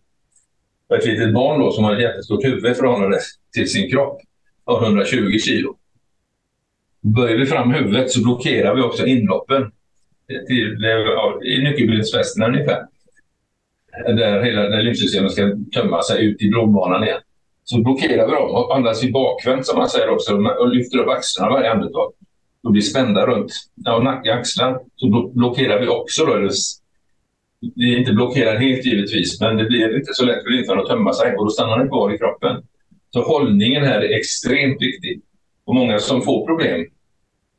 [0.88, 3.18] Och ett litet barn då som har ett jättestort huvud i förhållande
[3.54, 4.20] till sin kropp
[4.66, 5.76] av 120 kilo.
[7.00, 9.72] Böjer vi fram huvudet så blockerar vi också inloppen
[10.48, 12.86] till, eh, i nyckelbensfästena ungefär
[14.04, 15.42] där hela lymfsystemet ska
[15.74, 17.20] tömma sig ut i blodbanan igen.
[17.64, 21.08] Så blockerar vi dem och andas vi bakvänt som man säger också och lyfter upp
[21.08, 22.12] axlarna varje andetag.
[22.62, 24.80] Då blir spända runt ja, nacke, axlar.
[24.96, 26.24] Så blockerar vi också.
[26.24, 26.48] Då.
[27.60, 30.86] Det är inte blockerar helt givetvis, men det blir inte så lätt för lymfan att
[30.86, 32.62] tömma sig och då stannar den kvar i kroppen.
[33.16, 35.22] Så hållningen här är extremt viktig.
[35.64, 36.86] Och många som får problem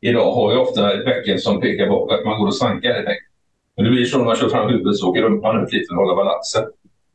[0.02, 3.32] idag har ju ofta bäcken som pekar bakåt, att man går och svankar i bäcken.
[3.76, 5.93] Men det blir så när man kör fram huvudet så åker rumpan ut lite för
[5.93, 6.63] att hålla balansen.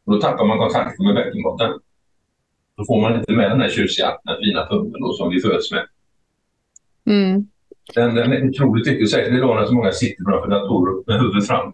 [0.05, 1.71] Och då tappar man kontakten med bäckenbotten.
[2.77, 5.73] Då får man inte med den här tjusiga, den fina pumpen då, som vi föds
[5.73, 5.87] med.
[7.07, 7.47] Mm.
[7.95, 11.47] Den, den är otroligt viktig, särskilt idag när så många sitter framför datorer med huvudet
[11.47, 11.73] fram.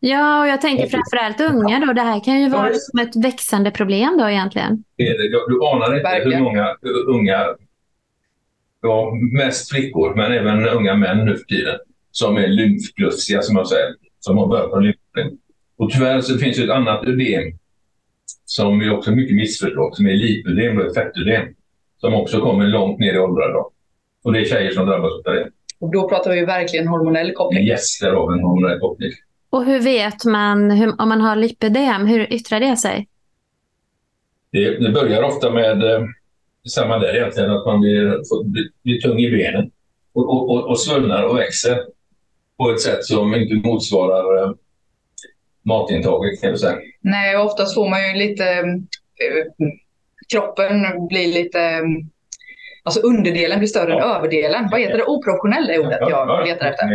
[0.00, 1.92] Ja, och jag tänker framförallt unga då.
[1.92, 4.84] Det här kan ju vara som ett växande problem då egentligen.
[5.48, 7.46] Du anar inte hur många unga,
[8.82, 11.78] ja, mest flickor, men även unga män nu för tiden,
[12.10, 15.38] som är lymfglufsiga, som jag säger, som har börjat på lymfen.
[15.76, 17.58] Och tyvärr så finns det ett annat ödem
[18.44, 21.48] som vi också mycket missförstått, som är lipödem, ett fettödem,
[21.96, 23.58] som också kommer långt ner i åldrarna.
[24.24, 25.48] Och det är tjejer som drabbas av det.
[25.80, 27.64] Och då pratar vi verkligen hormonell koppling.
[27.64, 29.10] Yes, där har vi en hormonell koppling.
[29.50, 32.06] Och hur vet man hur, om man har lipödem?
[32.06, 33.08] Hur yttrar det sig?
[34.50, 36.02] Det, det börjar ofta med eh,
[36.68, 39.70] samma där egentligen, att man blir, blir, blir tung i benen
[40.12, 41.78] och, och, och, och svullnar och växer
[42.56, 44.52] på ett sätt som inte motsvarar eh,
[45.62, 46.78] matintaget kan du säga.
[47.00, 48.44] Nej, oftast får man ju lite...
[48.44, 49.68] Eh,
[50.32, 51.60] kroppen blir lite...
[51.60, 51.82] Eh,
[52.82, 53.96] alltså underdelen blir större ja.
[53.96, 54.68] än överdelen.
[54.70, 55.04] Vad heter det?
[55.04, 56.86] Oproportionell är ordet jag letar efter.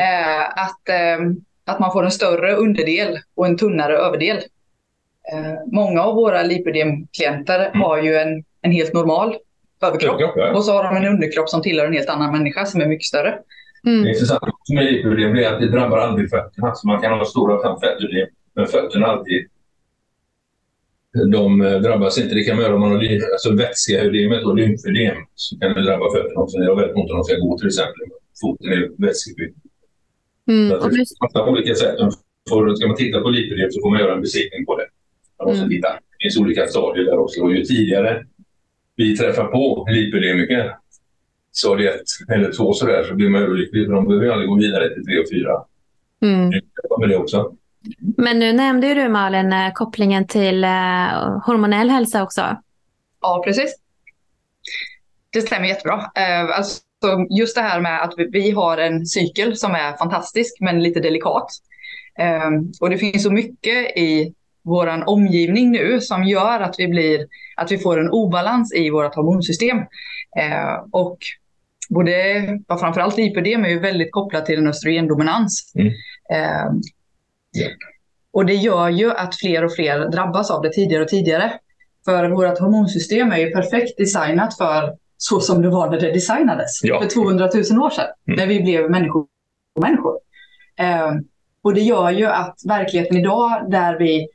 [0.00, 1.26] Eh, att, eh,
[1.64, 4.36] att man får en större underdel och en tunnare överdel.
[5.32, 7.80] Eh, många av våra lipödemklienter mm.
[7.80, 9.36] har ju en, en helt normal
[9.82, 10.20] överkropp.
[10.36, 10.52] Ja.
[10.54, 13.06] Och så har de en underkropp som tillhör en helt annan människa som är mycket
[13.06, 13.38] större.
[13.86, 14.02] Mm.
[14.02, 16.74] Det intressanta med lipödem är att det drabbar aldrig fötterna.
[16.74, 19.46] Så man kan ha stora fettödem, men fötterna alltid
[21.32, 22.34] de eh, drabbas inte.
[22.34, 25.16] Det kan man göra om man har alltså vätskeödemet och lymfödem.
[25.34, 26.58] Så kan det drabba fötterna också.
[26.58, 28.06] Jag väldigt ont om de ska gå till exempel.
[28.40, 29.54] Foten är vätskefylld.
[30.48, 30.68] Mm.
[30.68, 31.96] det finns massa olika sätt.
[32.48, 34.86] För, ska man titta på lipödem så får man göra en besiktning på det.
[35.38, 35.70] Man måste mm.
[35.70, 35.88] titta.
[35.88, 37.42] Det finns olika stadier där också.
[37.42, 38.24] Och ju tidigare
[38.96, 40.76] vi träffar på lipödemiker
[41.52, 44.56] stadie ett eller två sådär så blir man överlycklig för de behöver ju aldrig gå
[44.56, 45.64] vidare till tre och fyra.
[46.22, 46.48] Mm.
[47.00, 47.54] Med det också.
[48.16, 50.70] Men nu nämnde ju du Malin eh, kopplingen till eh,
[51.46, 52.56] hormonell hälsa också.
[53.20, 53.76] Ja, precis.
[55.32, 55.94] det stämmer jättebra.
[55.94, 56.58] Eh,
[57.04, 61.00] alltså, just det här med att vi har en cykel som är fantastisk men lite
[61.00, 61.46] delikat.
[62.18, 67.26] Eh, och det finns så mycket i vår omgivning nu som gör att vi, blir,
[67.56, 69.78] att vi får en obalans i vårt hormonsystem.
[70.38, 71.18] Eh, och
[71.88, 75.72] både, framförallt lipödem är ju väldigt kopplat till en östrogendominans.
[75.74, 75.92] Mm.
[77.56, 77.72] Yeah.
[78.32, 81.52] Och det gör ju att fler och fler drabbas av det tidigare och tidigare.
[82.04, 86.80] För vårt hormonsystem är ju perfekt designat för så som det var när det designades
[86.82, 87.00] ja.
[87.00, 88.38] för 200 000 år sedan, mm.
[88.38, 89.26] när vi blev människor.
[89.80, 90.18] människor.
[90.78, 91.10] Eh,
[91.62, 94.28] och det gör ju att verkligheten idag, där vi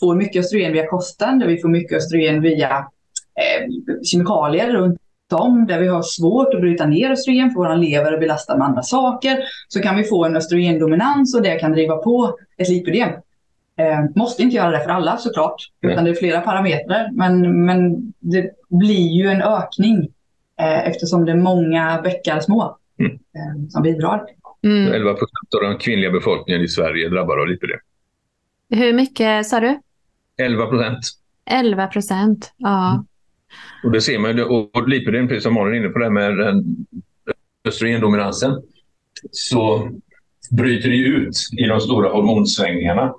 [0.00, 3.66] får mycket östrogen via kosten, där vi får mycket östrogen via eh,
[4.04, 5.00] kemikalier runt
[5.32, 8.66] om, där vi har svårt att bryta ner östrogen för vår lever och belastar med
[8.66, 13.10] andra saker, så kan vi få en östrogendominans och det kan driva på ett lipödem.
[13.78, 17.10] Eh, måste inte göra det för alla såklart, utan det är flera parametrar.
[17.12, 20.08] Men, men det blir ju en ökning
[20.58, 23.12] eftersom det är många bäckar små mm.
[23.12, 24.26] eh, som bidrar.
[24.62, 24.92] Mm.
[24.92, 27.78] 11 procent av den kvinnliga befolkningen i Sverige drabbar av lipödem.
[28.70, 29.80] Hur mycket sa du?
[30.38, 30.98] 11 procent.
[31.50, 32.90] 11 procent, ja.
[32.90, 33.04] Mm.
[33.84, 36.86] Och det ser man och lipödem, precis som Malin är inne på det med den
[37.68, 38.62] östrogendominansen,
[39.30, 39.90] så
[40.50, 43.14] bryter det ut i de stora hormonsvängningarna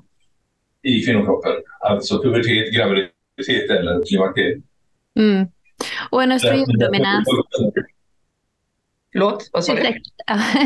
[0.81, 1.51] i kvinnokroppen.
[1.79, 4.63] Alltså pubertet, graviditet eller klimakteriet.
[5.19, 5.47] Mm.
[6.09, 7.27] Och en östrogendominans...
[9.11, 9.81] Förlåt, vad sa du?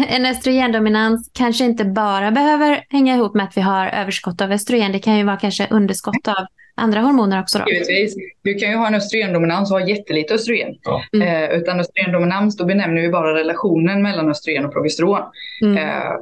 [0.10, 4.92] En östrogendominans kanske inte bara behöver hänga ihop med att vi har överskott av östrogen.
[4.92, 7.60] Det kan ju vara kanske underskott av andra hormoner också.
[7.60, 7.66] Då.
[7.72, 8.16] Givetvis.
[8.42, 10.76] Du kan ju ha en östrogendominans och ha jättelite östrogen.
[10.84, 11.04] Ja.
[11.14, 11.28] Mm.
[11.28, 15.22] Eh, utan östrogendominans, då benämner vi bara relationen mellan östrogen och progesteron.
[15.62, 15.78] Mm.
[15.78, 16.14] Eh,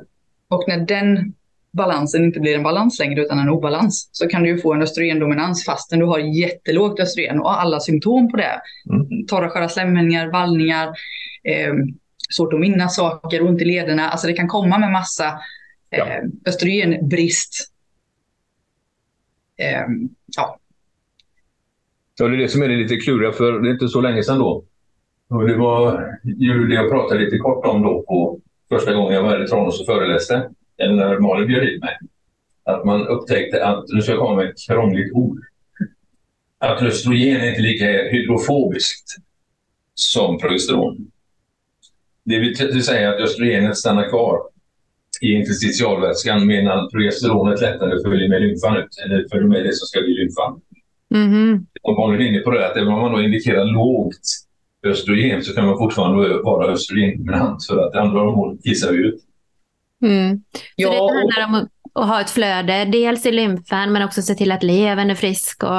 [0.47, 1.33] och när den
[1.73, 5.65] balansen inte blir en balans längre utan en obalans så kan du få en östrogendominans
[5.65, 8.61] fastän du har jättelågt östrogen och alla symptom på det.
[8.89, 9.27] Mm.
[9.27, 10.87] Torra sköra slemhinningar, vallningar,
[11.43, 11.73] eh,
[12.29, 14.09] svårt att minnas saker, ont i lederna.
[14.09, 15.27] Alltså det kan komma med massa
[15.91, 16.07] eh, ja.
[16.45, 17.71] östrogenbrist.
[19.57, 19.85] Eh,
[20.37, 20.57] ja.
[22.19, 24.23] Ja, det är det som är det lite kluriga för det är inte så länge
[24.23, 24.63] sedan då.
[25.29, 29.23] Och det var ju det jag pratade lite kort om då på första gången jag
[29.23, 30.49] var här i Tranås och föreläste
[30.81, 31.97] eller Malin bjöd hit mig,
[32.63, 35.39] att man upptäckte att, nu ska jag komma med ett krångligt ord,
[36.59, 39.15] att östrogen är inte lika hydrofobiskt
[39.93, 41.11] som progesteron.
[42.25, 44.39] Det vill säga att östrogenet stannar kvar
[45.21, 50.01] i interstitialvätskan medan progesteronet lättare följer med lymfan ut, eller följer med det som ska
[50.01, 50.61] bli lymfan.
[51.15, 51.65] Mm.
[51.81, 54.21] Om man är inne på det, att även om man då indikerar lågt
[54.83, 59.21] östrogen så kan man fortfarande vara östrogendominant för att andra hormoner kissar ut.
[60.01, 60.43] Mm.
[60.53, 64.35] Så ja, det handlar om att ha ett flöde, dels i lymfen men också se
[64.35, 65.63] till att levern är frisk.
[65.63, 65.69] Och...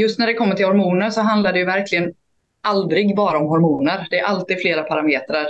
[0.00, 2.12] Just när det kommer till hormoner så handlar det ju verkligen
[2.62, 4.06] aldrig bara om hormoner.
[4.10, 5.46] Det är alltid flera parametrar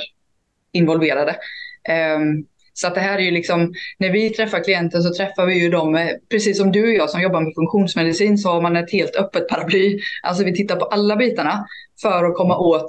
[0.73, 1.37] involverade.
[2.17, 5.63] Um, så att det här är ju liksom, när vi träffar klienter så träffar vi
[5.63, 8.93] ju dem, precis som du och jag som jobbar med funktionsmedicin så har man ett
[8.93, 10.01] helt öppet paraply.
[10.23, 11.67] Alltså vi tittar på alla bitarna
[12.03, 12.87] för att komma åt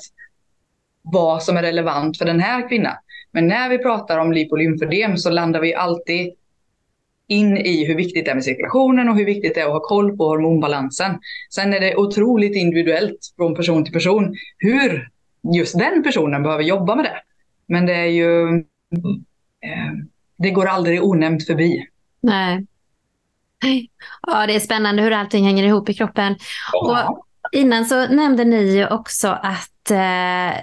[1.02, 2.96] vad som är relevant för den här kvinnan.
[3.32, 6.34] Men när vi pratar om lipolymfödem så landar vi alltid
[7.28, 9.80] in i hur viktigt det är med cirkulationen och hur viktigt det är att ha
[9.80, 11.20] koll på hormonbalansen.
[11.50, 15.10] Sen är det otroligt individuellt från person till person hur
[15.56, 17.22] just den personen behöver jobba med det.
[17.66, 18.58] Men det är ju...
[19.64, 19.92] Eh,
[20.38, 21.88] det går aldrig onämnt förbi.
[22.22, 22.66] Nej.
[24.28, 26.36] Ja, det är spännande hur allting hänger ihop i kroppen.
[26.74, 27.10] Ja.
[27.10, 30.62] Och innan så nämnde ni ju också att eh,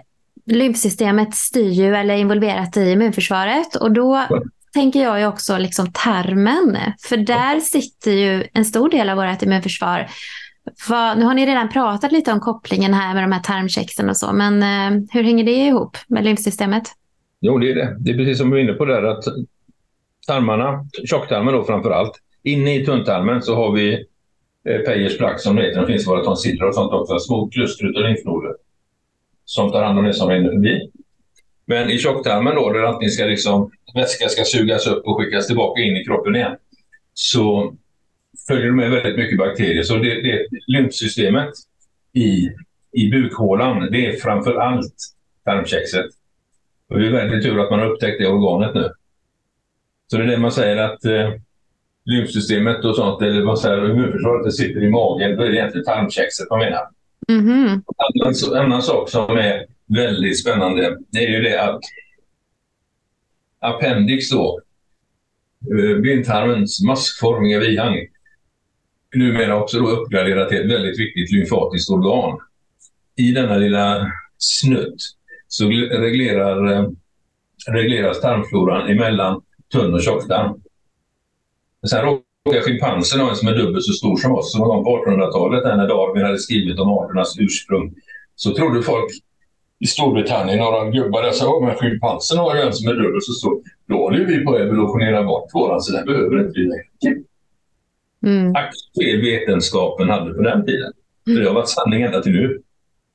[0.48, 4.26] lymfsystemet styr ju eller är involverat i immunförsvaret och då
[4.72, 6.78] tänker jag ju också liksom tarmen.
[7.00, 10.06] För där sitter ju en stor del av vårt immunförsvar.
[10.80, 14.16] För, nu har ni redan pratat lite om kopplingen här med de här tarmkexen och
[14.16, 16.82] så, men eh, hur hänger det ihop med lymfsystemet?
[17.40, 17.96] Jo, det är det.
[18.00, 19.24] Det är precis som vi var inne på där att
[20.26, 23.92] tarmarna, tjocktarmen då framför allt, inne i tunntarmen så har vi
[24.68, 27.86] eh, Peyers plack som det heter, det finns våra tonsiller och sånt också, små kluster
[27.86, 28.54] av lymfnoder
[29.48, 30.90] som tar hand om det som rinner förbi.
[31.66, 35.82] Men i tjocktarmen då, där allting ska liksom, vätska ska sugas upp och skickas tillbaka
[35.82, 36.56] in i kroppen igen,
[37.14, 37.74] så
[38.48, 39.82] följer det med väldigt mycket bakterier.
[39.82, 41.50] Så det, det lymfsystemet
[42.12, 42.48] i,
[42.92, 44.94] i bukhålan, det är framför allt
[45.44, 46.06] tarmkäxet.
[46.88, 48.90] Och det är väldigt tur att man har upptäckt det organet nu.
[50.10, 51.32] Så det är det man säger att eh,
[52.04, 55.36] lymfsystemet och sånt, eller vad säger immunförsvaret, det sitter i magen.
[55.36, 56.97] Då är det egentligen tarmkäxet man menar.
[57.28, 57.82] Mm.
[58.54, 61.80] En annan sak som är väldigt spännande det är ju det att
[63.60, 64.60] appendix då,
[65.60, 67.96] eh, blindtarmens maskformiga bihang,
[69.14, 72.38] numera också då uppgraderat till ett väldigt viktigt lymfatiskt organ
[73.16, 74.96] i denna lilla snutt
[75.48, 76.90] så reglerar, eh,
[77.66, 79.42] regleras tarmfloran emellan
[79.72, 80.62] tunn och tjocktarm.
[81.90, 82.18] Sen
[82.48, 84.52] råkar schimpansen ha en som är dubbelt så stor som oss.
[84.52, 87.94] Så någon gång på 1800-talet när Darwin hade skrivit om arternas ursprung
[88.36, 89.10] så trodde folk
[89.80, 93.32] i Storbritannien, några gubbar där sa men schimpansen har ju en som är dubbelt så
[93.32, 93.62] stor.
[93.88, 97.22] Då håller vi på att evolutionera bort våran så den behöver inte vi längre.
[98.26, 98.54] Mm.
[99.00, 100.92] Fel vetenskapen hade på den tiden.
[101.26, 101.40] Mm.
[101.40, 102.62] Det har varit sanning ända till nu.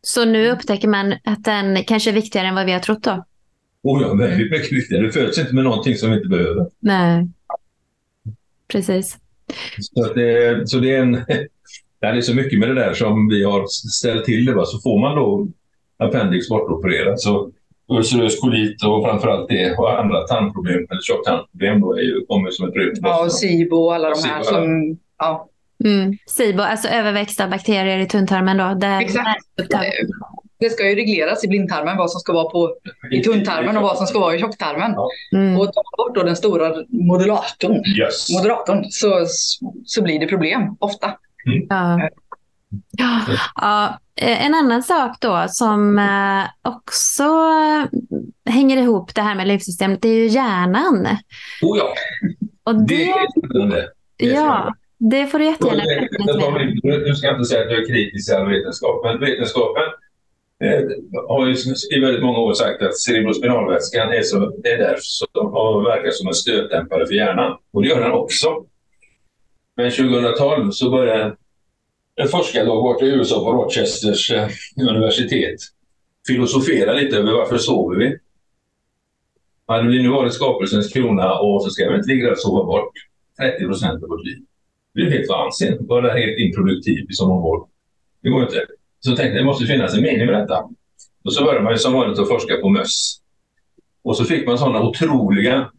[0.02, 3.24] Så nu upptäcker man att den kanske är viktigare än vad vi har trott då?
[3.84, 5.06] Oh ja, väldigt mycket viktigare.
[5.06, 6.68] Det föds inte med någonting som vi inte behöver.
[6.80, 7.28] Nej,
[8.68, 9.18] precis.
[9.82, 11.14] Så det, så det är en...
[12.02, 14.54] Det är så mycket med det där som vi har ställt till det.
[14.54, 14.66] Va?
[14.66, 15.48] Så får man då
[15.98, 17.52] appendix bortopererat så
[17.88, 22.68] ulcerös kolit och framförallt det och andra tandproblem eller tjocktandproblem då är ju, kommer som
[22.68, 24.98] ett brev Ja, och SIBO och alla de här som...
[25.18, 25.50] Ja.
[25.84, 26.18] Mm.
[26.28, 28.74] SIBO, alltså överväxta bakterier i tunntarmen då?
[28.74, 29.46] Där Exakt.
[30.64, 32.76] Det ska ju regleras i blindtarmen vad som ska vara på,
[33.12, 34.96] i tunntarmen och vad som ska vara i tjocktarmen.
[35.36, 35.60] Mm.
[35.60, 38.30] Och ta bort då den stora modulatorn, yes.
[38.30, 39.26] moderatorn så,
[39.86, 41.08] så blir det problem ofta.
[41.46, 41.68] Mm.
[41.70, 42.10] Ja.
[43.62, 47.24] Ja, en annan sak då som eh, också
[48.50, 51.08] hänger ihop det här med livssystemet, det är ju hjärnan.
[51.62, 51.94] Oh ja,
[52.64, 53.90] och det, det är spännande.
[54.18, 58.30] Ja, det får du jättegärna berätta Nu ska jag inte säga att jag är kritisk
[58.30, 59.90] till vetenskap, men vetenskapen eh,
[60.64, 60.82] Eh,
[61.28, 61.56] har ju
[61.98, 66.34] i väldigt många år sagt att cerebrospinalvätskan är, så, är där som, verkar som en
[66.34, 67.58] stötdämpare för hjärnan.
[67.72, 68.66] Och det gör den också.
[69.76, 71.36] Men 2012 så började
[72.16, 74.48] en forskarlag borta i USA på Rochesters eh,
[74.82, 75.60] universitet
[76.28, 78.18] filosofera lite över varför sover vi?
[79.68, 82.94] Hade vi nu varit skapelsens krona och så ska vi inte ligga och sova bort
[83.40, 84.38] 30 procent av vårt liv.
[84.94, 85.82] Det är helt vansinnigt.
[85.82, 87.68] Vara helt improduktiv i så många år.
[88.22, 88.66] Det går inte.
[89.06, 90.70] Så tänkte jag att det måste finnas en mening med detta.
[91.24, 93.22] Och så började man ju som vanligt att forska på möss.
[94.04, 95.72] Och så fick man sådana otroliga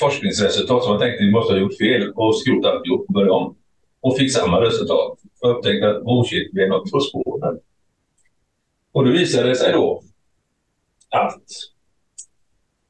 [0.00, 3.56] forskningsresultat som man tänkte vi måste ha gjort fel och skrota alltihop och börja om.
[4.00, 5.18] Och fick samma resultat.
[5.40, 7.58] Och upptäckte att oh shit, vi är något på spåren.
[8.92, 10.02] Och då visade det sig då
[11.10, 11.44] att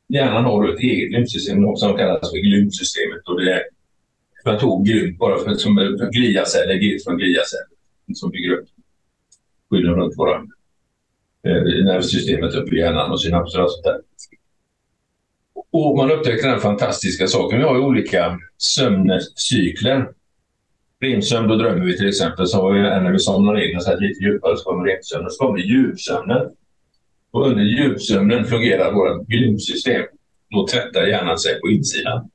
[0.09, 3.29] hjärnan har ett eget lymfsystem som kallas för glymfsystemet.
[3.29, 3.63] Och det är,
[4.45, 5.77] jag tog glymt bara för, som
[6.13, 7.75] gliaceller, G från gliaceller
[8.15, 8.74] som bygger upp
[9.75, 10.37] skydden runt våra
[11.47, 14.01] eh, nervsystemet uppe i hjärnan och synapser och sånt där.
[15.71, 17.59] Och man upptäckte den fantastiska saken.
[17.59, 20.09] Vi har ju olika sömncykler.
[21.01, 22.47] REM-sömn, då drömmer vi till exempel.
[22.47, 25.31] Så har vi när vi somnar in och så lite djupare så kommer REM-sömnen.
[25.31, 26.51] Så kommer djupsömnen.
[27.31, 30.05] Och under djupsömnen fungerar vårt lymfsystem.
[30.51, 32.31] Då tvättar hjärnan sig på insidan.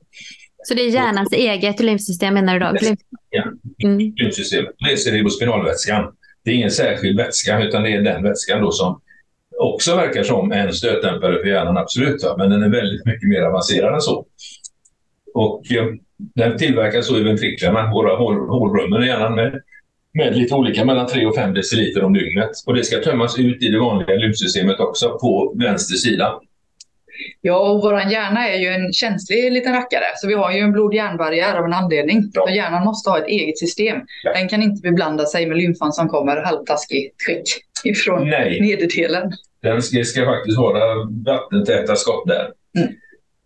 [0.62, 2.94] Så det är hjärnans eget lymfsystem menar du då?
[3.30, 3.44] Ja,
[3.84, 3.98] mm.
[4.16, 4.70] lymfsystemet.
[4.78, 6.12] Det är cerebrospinalvätskan.
[6.44, 9.00] Det är ingen särskild vätska utan det är den vätskan då som
[9.58, 12.24] också verkar som en stötdämpare för hjärnan, absolut.
[12.24, 12.34] Va?
[12.38, 14.26] Men den är väldigt mycket mer avancerad än så.
[15.34, 15.86] Och eh,
[16.16, 19.62] den tillverkas då i ventriklarna, våra hål, hålrummen i hjärnan med,
[20.12, 22.50] med lite olika, mellan 3 och 5 deciliter om dygnet.
[22.66, 26.40] Och det ska tömmas ut i det vanliga lymfsystemet också på vänster sida.
[27.40, 30.04] Ja, och vår hjärna är ju en känslig liten rackare.
[30.16, 32.30] Så vi har ju en blod-hjärnbarriär av en anledning.
[32.32, 32.46] Ja.
[32.46, 33.98] Så hjärnan måste ha ett eget system.
[34.24, 34.32] Ja.
[34.32, 37.42] Den kan inte beblanda sig med lymfan som kommer halvtaskigt skick
[37.84, 38.60] ifrån Nej.
[38.60, 39.32] nederdelen.
[39.62, 42.52] Den ska, ska faktiskt vara vattentäta skott där.
[42.78, 42.94] Mm.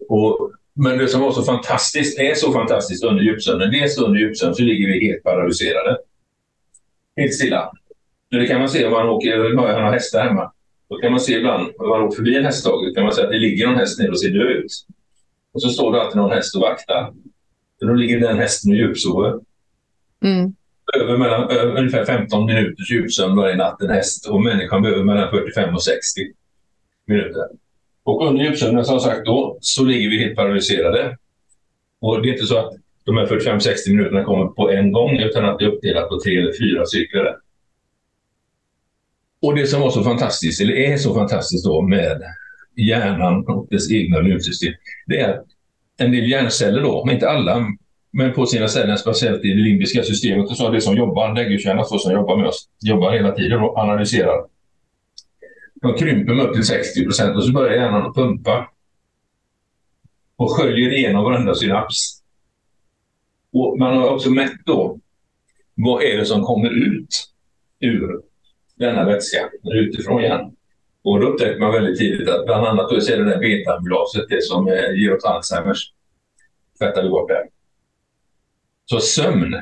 [0.09, 4.55] Och, men det som var så fantastiskt, är så fantastiskt under djupsömnen, dels under djupsömn
[4.55, 5.99] så ligger vi helt paralyserade.
[7.17, 7.73] Helt stilla.
[8.31, 10.53] Det kan man se om man åker, man har hästar hemma.
[10.95, 13.31] Då kan man se ibland, när man åker förbi en hästhage, kan man se att
[13.31, 14.73] det ligger någon häst ner och ser död ut.
[15.53, 17.13] Och så står det alltid någon häst och vaktar.
[17.79, 19.41] För då ligger den hästen och djupsover.
[20.25, 20.55] Mm.
[21.01, 25.31] Över mellan, över ungefär 15 minuters djupsömn varje natt en häst och människan behöver mellan
[25.31, 26.21] 45 och 60
[27.07, 27.49] minuter.
[28.03, 31.17] Och under djupsömnen som sagt då så ligger vi helt paralyserade.
[32.01, 32.73] Och det är inte så att
[33.05, 36.39] de här 45-60 minuterna kommer på en gång utan att det är uppdelat på tre
[36.39, 37.37] eller fyra cykler.
[39.45, 42.23] Och det som var så fantastiskt, eller är så fantastiskt då med
[42.77, 44.73] hjärnan och dess egna lymfsystem,
[45.07, 45.47] det är att
[45.97, 47.67] en del hjärnceller då, men inte alla,
[48.11, 51.85] men på sina ställen, speciellt i det limbiska systemet, och så det som jobbar, läggkärnan
[51.85, 54.47] som jobbar med oss, jobbar hela tiden och analyserar.
[55.75, 58.71] De krymper med upp till 60 procent och så börjar hjärnan att pumpa
[60.37, 62.23] och sköljer igenom varenda synaps.
[63.53, 64.99] Och man har också mätt då,
[65.75, 67.33] vad är det som kommer ut
[67.81, 68.34] ur
[68.79, 70.57] denna vätska utifrån igen.
[71.03, 74.43] Och då upptäckte man väldigt tidigt att bland annat då är det där beta-amylaset, det
[74.43, 75.93] som eh, ger oss Alzheimers,
[76.79, 77.43] tvättar vi bort där.
[78.85, 79.55] Så sömn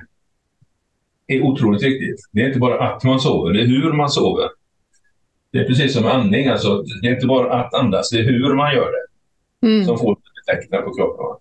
[1.26, 2.20] är otroligt viktigt.
[2.32, 4.48] Det är inte bara att man sover, det är hur man sover.
[5.52, 6.46] Det är precis som andning.
[6.48, 9.02] Alltså, det är inte bara att andas, det är hur man gör det
[9.66, 9.84] Mm.
[9.84, 10.16] som får
[10.48, 11.24] effekterna på kroppen.
[11.24, 11.38] va.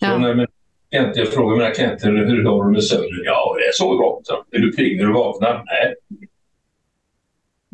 [0.00, 0.18] Så Ja.
[0.18, 0.46] när mina
[0.90, 3.20] jag frågar mina klienter hur har du med sömnen?
[3.24, 4.20] Ja, det är så bra.
[4.24, 5.64] Så, är du pigg när du vaknar?
[5.66, 5.94] Nej.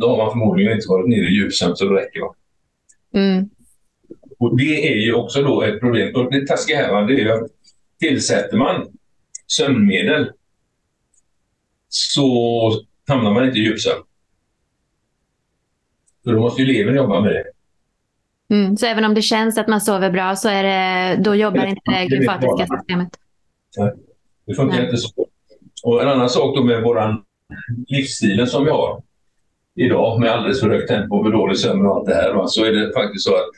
[0.00, 2.20] Då har man förmodligen inte varit nere i djupsömn så det räcker.
[2.20, 2.34] Va?
[3.14, 3.50] Mm.
[4.38, 6.14] Och det är ju också då ett problem.
[6.16, 7.50] Och det taskiga här va, det är att
[8.00, 8.86] tillsätter man
[9.46, 10.32] sömnmedel
[11.88, 12.72] så
[13.08, 14.02] hamnar man inte i djupsömn.
[16.24, 17.44] För då måste ju levern jobba med det.
[18.54, 18.76] Mm.
[18.76, 21.80] Så även om det känns att man sover bra så är det, då jobbar inte
[21.90, 23.08] det glykfatiska bara- systemet.
[24.46, 24.84] Det funkar Nej.
[24.84, 25.26] inte så.
[25.84, 27.24] Och en annan sak då med våran
[27.88, 29.02] livsstilen som vi har
[29.84, 32.34] idag med alldeles för högt tempo, för dålig sömn och allt det här.
[32.34, 32.46] Va?
[32.46, 33.50] Så är det faktiskt så att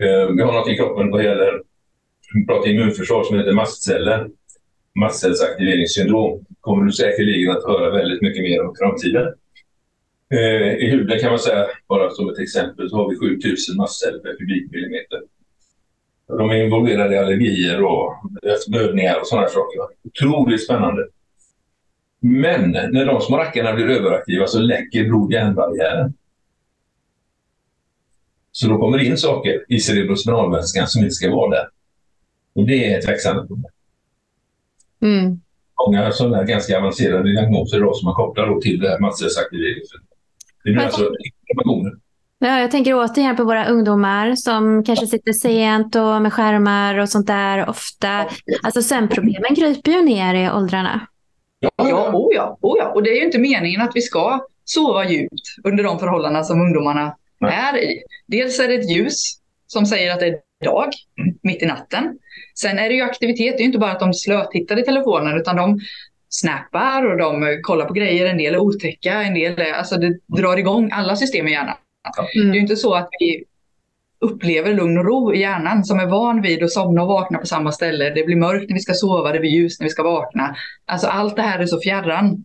[0.00, 1.62] eh, vi har något i kroppen vad gäller
[2.34, 4.28] vi pratar immunförsvar som heter mastceller.
[5.00, 9.34] Mastcellsaktiveringssyndrom kommer du säkerligen att höra väldigt mycket mer om i framtiden.
[10.34, 14.18] Eh, I huden kan man säga, bara som ett exempel, så har vi 7000 mastceller
[14.18, 15.20] per kubikmillimeter.
[16.28, 18.14] De är involverade i allergier och
[18.68, 19.80] blödningar och sådana saker.
[20.04, 21.08] Otroligt spännande.
[22.20, 26.12] Men när de små rackarna blir överaktiva så läcker blod-hjärnbarriären.
[28.52, 31.68] Så då kommer det in saker i cerebrospinalvätskan som inte ska vara där.
[32.52, 33.72] Och det är ett växande problem.
[35.02, 35.40] Mm.
[35.86, 39.82] Många sådana här ganska avancerade diagnoser idag som man kopplar till det här mastcellsaktiveringen.
[40.64, 41.92] Det blir alltså inflammationer.
[42.38, 47.08] Ja, jag tänker återigen på våra ungdomar som kanske sitter sent och med skärmar och
[47.08, 48.26] sånt där ofta.
[48.62, 51.06] Alltså sömnproblemen kryper ju ner i åldrarna.
[51.60, 52.92] Ja, Ja, oh ja, oh ja.
[52.94, 55.32] Och det är ju inte meningen att vi ska sova djupt
[55.64, 57.54] under de förhållanden som ungdomarna Nej.
[57.54, 58.02] är i.
[58.26, 60.88] Dels är det ett ljus som säger att det är dag,
[61.42, 62.18] mitt i natten.
[62.54, 65.38] Sen är det ju aktivitet, det är ju inte bara att de slötittar i telefonen
[65.40, 65.80] utan de
[66.28, 68.26] snappar och de kollar på grejer.
[68.26, 71.76] En del är otäcka, en del är, alltså det drar igång alla system i hjärnan.
[72.16, 72.54] Det är ju Mm.
[72.60, 73.44] inte så att vi
[74.20, 77.46] upplever lugn och ro i hjärnan som är van vid att somna och vakna på
[77.46, 78.10] samma ställe.
[78.10, 80.56] Det blir mörkt när vi ska sova, det blir ljus när vi ska vakna.
[80.86, 82.44] Alltså allt det här är så fjärran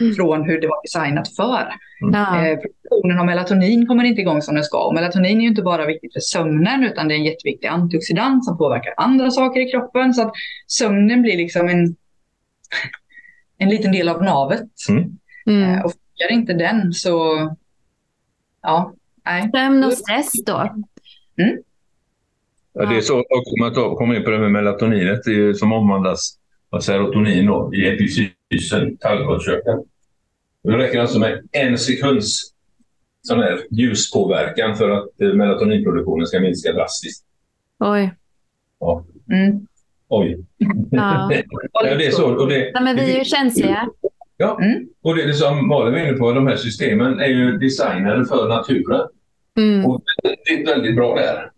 [0.00, 0.14] Mm.
[0.14, 1.68] från hur det var designat för.
[2.12, 2.46] Ja.
[2.46, 4.86] Eh, produktionen av melatonin kommer inte igång som den ska.
[4.86, 8.44] Och melatonin är ju inte bara viktigt för sömnen utan det är en jätteviktig antioxidant
[8.44, 10.14] som påverkar andra saker i kroppen.
[10.14, 10.32] Så att
[10.66, 11.96] sömnen blir liksom en,
[13.58, 14.68] en liten del av navet.
[14.88, 15.62] Mm.
[15.62, 17.50] Eh, och funkar inte den så,
[18.62, 18.92] ja,
[19.24, 19.50] nej.
[19.54, 20.74] Sömn och stress då?
[22.74, 26.38] Ja, det är så, tar- kommer in på det med melatoninet, det är som omvandlas
[26.70, 29.82] av serotonin då, i epifysen, tallkottkörteln.
[30.62, 32.52] Det räcker alltså med en sekunds
[33.22, 37.24] sån här ljuspåverkan för att eh, melatoninproduktionen ska minska drastiskt.
[37.78, 38.14] Oj.
[39.32, 39.66] Mm.
[40.08, 40.44] Oj.
[40.90, 41.30] Ja.
[41.72, 42.34] ja, det är så.
[42.34, 43.88] Och det, Ja, men vi är ju känsliga.
[44.36, 44.88] Ja, Mm.
[45.02, 48.48] och det, det som Malin var inne på, de här systemen är ju designade för
[48.48, 49.00] naturen.
[49.58, 49.86] Mm.
[49.86, 50.02] Och
[50.46, 51.50] det är väldigt bra där.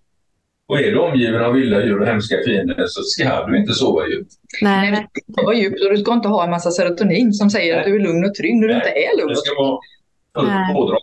[0.66, 4.07] Och är du omgiven av vilda djur och hemska fiender så ska du inte sova
[4.09, 4.32] djupt.
[4.62, 4.90] Nej, Nej.
[4.90, 7.84] men det var djupt och du ska inte ha en massa serotonin som säger att
[7.84, 9.78] du är lugn och trygg när du inte är lugn Det och ska vara
[10.34, 10.74] fullt Nej.
[10.74, 10.99] pådrag.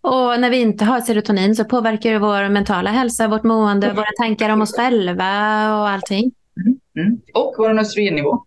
[0.00, 4.06] Och när vi inte har serotonin så påverkar det vår mentala hälsa, vårt mående, våra
[4.18, 5.24] tankar om oss själva
[5.80, 6.32] och allting.
[6.98, 7.20] Mm.
[7.34, 8.44] Och vår östrogennivå.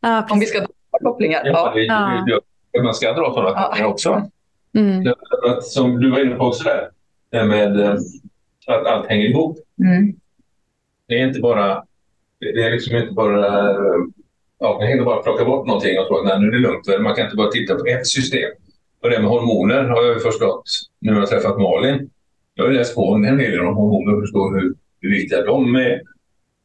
[0.00, 0.68] Ja, Om vi ska dra
[1.02, 1.42] kopplingar.
[1.44, 2.40] Ja, Ja.
[2.82, 3.62] man ska dra sådana Ja.
[3.66, 4.30] kopplingar också.
[4.74, 5.14] Mm.
[5.62, 6.90] Som du var inne på också där,
[7.30, 7.96] det med eh,
[8.66, 9.58] att allt hänger ihop.
[9.80, 10.14] Mm.
[11.08, 11.84] Det är inte bara...
[12.38, 13.46] Det är liksom inte bara...
[14.58, 16.58] Ja, man kan inte bara plocka bort någonting och tro att nej, nu är det
[16.58, 16.86] lugnt.
[17.00, 18.50] Man kan inte bara titta på ett system.
[19.02, 20.64] Och det med hormoner har jag förstått
[20.98, 22.10] nu när jag har träffat Malin.
[22.54, 26.02] Jag har läst på en del om hormoner och förstår hur, hur viktiga de är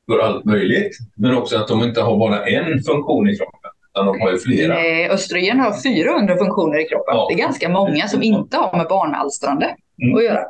[0.05, 0.97] för allt möjligt.
[1.15, 3.56] Men också att de inte har bara en funktion i kroppen,
[3.97, 4.73] utan de har ju flera.
[4.73, 7.15] Nej, östrogen har 400 funktioner i kroppen.
[7.15, 7.27] Ja.
[7.29, 10.15] Det är ganska många som inte har med barnalstrande Mm.
[10.17, 10.43] att göra.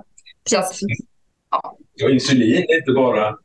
[0.50, 0.72] Så att,
[2.04, 3.36] Och insulin är inte bara,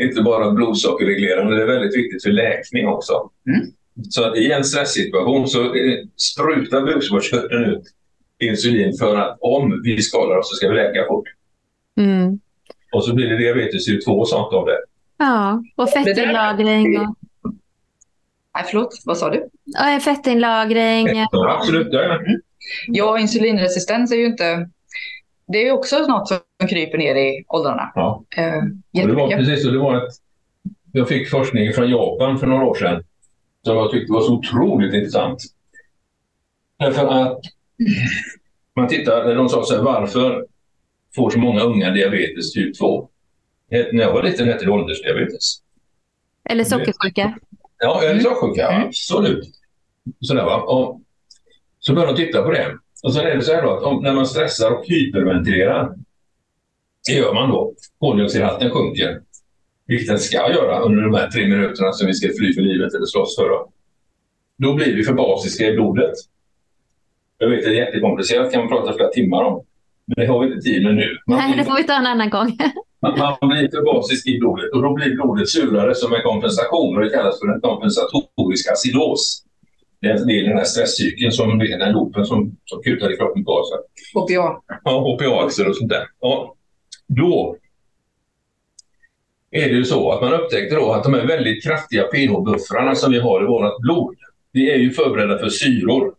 [0.00, 3.30] inte bara blodsockerreglerande, det är väldigt viktigt för läkning också.
[3.46, 3.66] Mm.
[4.10, 5.98] Så att i en stresssituation så eh,
[6.34, 7.82] sprutar bukspottkörteln ut
[8.38, 11.28] insulin för att om vi skadar oss så ska vi läka fort.
[12.00, 12.38] Mm.
[12.92, 14.78] Och så blir det diabetes typ 2 och sånt av det.
[15.18, 17.00] Ja, och fettinlagring.
[17.00, 17.14] Och,
[18.56, 19.48] nej, förlåt, vad sa du?
[20.04, 21.06] fettinlagring.
[21.06, 22.40] Ja, absolut, jag är med.
[22.88, 24.68] Ja, insulinresistens är ju inte...
[25.48, 27.92] Det är ju också något som kryper ner i åldrarna.
[27.94, 28.24] Ja.
[28.36, 29.70] Eh, det var precis så.
[29.70, 30.12] Det var ett,
[30.92, 33.04] jag fick forskning från Japan för några år sedan
[33.64, 35.42] som jag tyckte var så otroligt intressant.
[36.78, 37.40] Därför att
[38.76, 40.46] man tittar, de sa så här, varför
[41.14, 43.08] får så många unga diabetes typ 2?
[43.70, 45.62] När jag var liten hette det åldersdiabetes.
[46.44, 47.38] Eller sockersjuka.
[47.78, 48.88] Ja, eller sockersjuka, Mm.
[48.88, 49.44] absolut.
[50.20, 50.56] Sådär, va?
[50.62, 51.00] Och
[51.78, 52.74] så började de titta på det.
[53.02, 55.94] Och så är det så här då att om, när man stressar och hyperventilerar,
[57.08, 57.74] det gör man då.
[57.98, 59.20] Koldioxidhalten sjunker,
[59.86, 62.94] vilket den ska göra under de här tre minuterna som vi ska fly för livet
[62.94, 63.48] eller slåss för.
[63.48, 63.70] Då,
[64.58, 66.12] då blir vi för basiska i blodet.
[67.38, 69.64] Jag vet, det är jättekomplicerat, kan man prata flera timmar om.
[70.06, 71.18] Men det har vi inte tid med nu.
[71.26, 72.58] Man Nej, det får vi ta en annan gång.
[73.02, 76.96] man, man blir för basisk i blodet och då blir blodet surare som en kompensation
[76.96, 79.42] och det kallas för en kompensatorisk acidos.
[80.00, 83.78] Det är den här stresscykeln, som, den loopen som, som kutar i kroppen på sig.
[84.14, 84.62] HPA.
[84.84, 86.06] Ja, HPA-axel och sånt där.
[86.20, 86.54] Ja,
[87.06, 87.56] då
[89.50, 93.12] är det ju så att man upptäckte då att de här väldigt kraftiga pH-buffrarna som
[93.12, 94.16] vi har i vårt blod,
[94.52, 96.14] vi är ju förberedda för syror,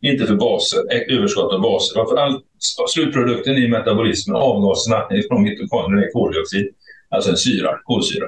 [0.00, 2.04] inte för baser, eh, överskott av baser.
[2.04, 2.42] För all,
[2.88, 6.68] slutprodukten i metabolismen, avgaserna från mitokondrierna är koldioxid,
[7.08, 8.26] alltså en syra, kolsyra.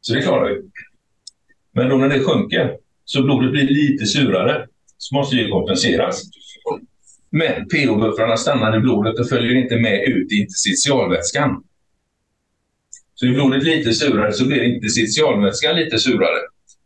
[0.00, 0.62] Så det klarar vi.
[1.72, 4.66] Men då när det sjunker, så blodet blir lite surare,
[4.98, 6.22] så måste det kompenseras.
[7.30, 11.64] Men pH-buffrarna stannar i blodet och följer inte med ut i interstitialvätskan.
[13.14, 16.38] Så är blodet lite surare så blir interstitialvätskan lite surare.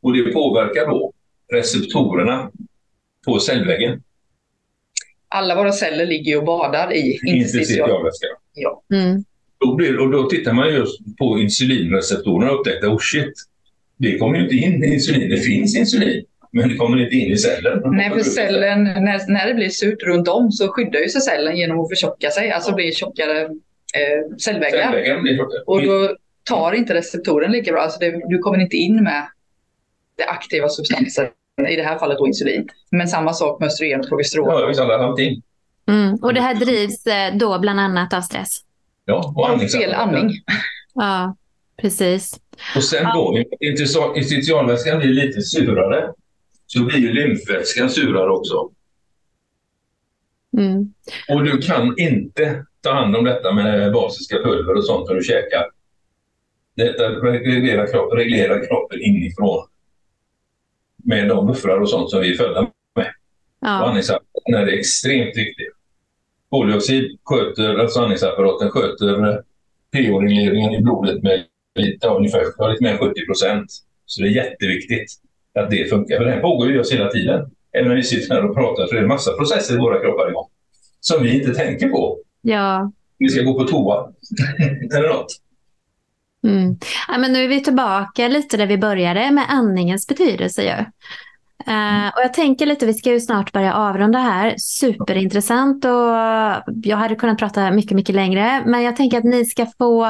[0.02, 1.12] Och det påverkar då
[1.52, 2.50] receptorerna
[3.26, 4.02] på cellväggen.
[5.28, 8.26] Alla våra celler ligger och badar i interstitialvätska.
[8.54, 8.82] Ja.
[8.92, 9.24] Mm.
[9.76, 13.32] Blir, och då tittar man just på insulinreceptorerna och upptäcker oh shit,
[13.96, 15.30] det kommer ju inte in insulin.
[15.30, 17.82] Det finns insulin, men det kommer inte in i cellen.
[17.84, 21.56] Nej, för cellen, när, när det blir surt runt om så skyddar ju sig cellen
[21.56, 22.74] genom att förtjocka sig, alltså ja.
[22.74, 25.06] blir tjockare eh, cellväggar.
[25.66, 27.80] och då tar inte receptoren lika bra.
[27.80, 29.26] Alltså det, du kommer inte in med
[30.16, 31.26] det aktiva substansen,
[31.58, 32.68] i det här fallet då insulin.
[32.90, 34.60] Men samma sak med östrogen och progesteron.
[34.60, 35.42] Ja, visst, allting.
[35.86, 36.14] Mm.
[36.14, 38.60] Och det här drivs eh, då bland annat av stress?
[39.04, 39.68] Ja, och andning.
[39.68, 40.30] Fel andning.
[40.94, 41.36] Ja,
[41.82, 42.40] precis.
[42.76, 46.12] Och sen då, interstitialvätskan blir lite surare.
[46.66, 48.70] Så blir ju lymfvätskan surare också.
[50.58, 50.94] Mm.
[51.28, 55.22] Och du kan inte ta hand om detta med basiska pulver och sånt när du
[55.22, 55.64] käkar.
[56.76, 59.66] Detta reglerar, kropp, reglerar kroppen inifrån.
[61.02, 62.60] Med de buffrar och sånt som vi är födda
[62.96, 63.06] med.
[63.60, 63.68] Ja.
[63.68, 65.66] Andningsapparaten är extremt viktig.
[66.50, 69.42] Koldioxid sköter, alltså andningsapparaten sköter
[69.92, 71.44] pH-regleringen i blodet med
[71.74, 73.72] lite, ungefär lite mer än 70 procent.
[74.06, 75.12] Så det är jätteviktigt
[75.54, 76.16] att det funkar.
[76.16, 77.50] För det här pågår ju oss hela tiden.
[77.72, 80.00] Även när vi sitter här och pratar så är det en massa processer i våra
[80.00, 80.48] kroppar igång.
[81.00, 82.18] Som vi inte tänker på.
[82.40, 82.92] Ja.
[83.18, 84.12] Vi ska gå på toa.
[84.96, 85.26] Eller något.
[86.44, 86.76] Mm.
[87.08, 90.62] Ja, men nu är vi tillbaka lite där vi började med andningens betydelse.
[90.62, 90.84] Ju.
[91.68, 94.54] Uh, och jag tänker lite, vi ska ju snart börja avrunda här.
[94.58, 98.62] Superintressant och jag hade kunnat prata mycket, mycket längre.
[98.66, 100.06] Men jag tänker att ni ska få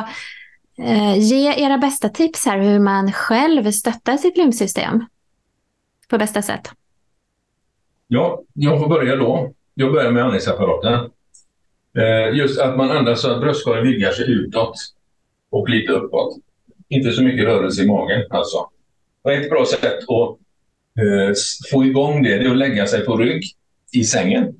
[0.78, 5.06] uh, ge era bästa tips här hur man själv stöttar sitt lymfsystem
[6.08, 6.70] på bästa sätt.
[8.08, 9.52] Ja, jag får börja då.
[9.74, 11.10] Jag börjar med andningsapparaten.
[11.98, 14.74] Uh, just att man andas så att bröstkorgen vidgar sig utåt
[15.52, 16.36] och lite uppåt.
[16.88, 18.68] Inte så mycket rörelse i magen alltså.
[19.22, 20.38] Och ett bra sätt att
[21.02, 21.34] eh,
[21.70, 23.42] få igång det, det är att lägga sig på rygg
[23.92, 24.54] i sängen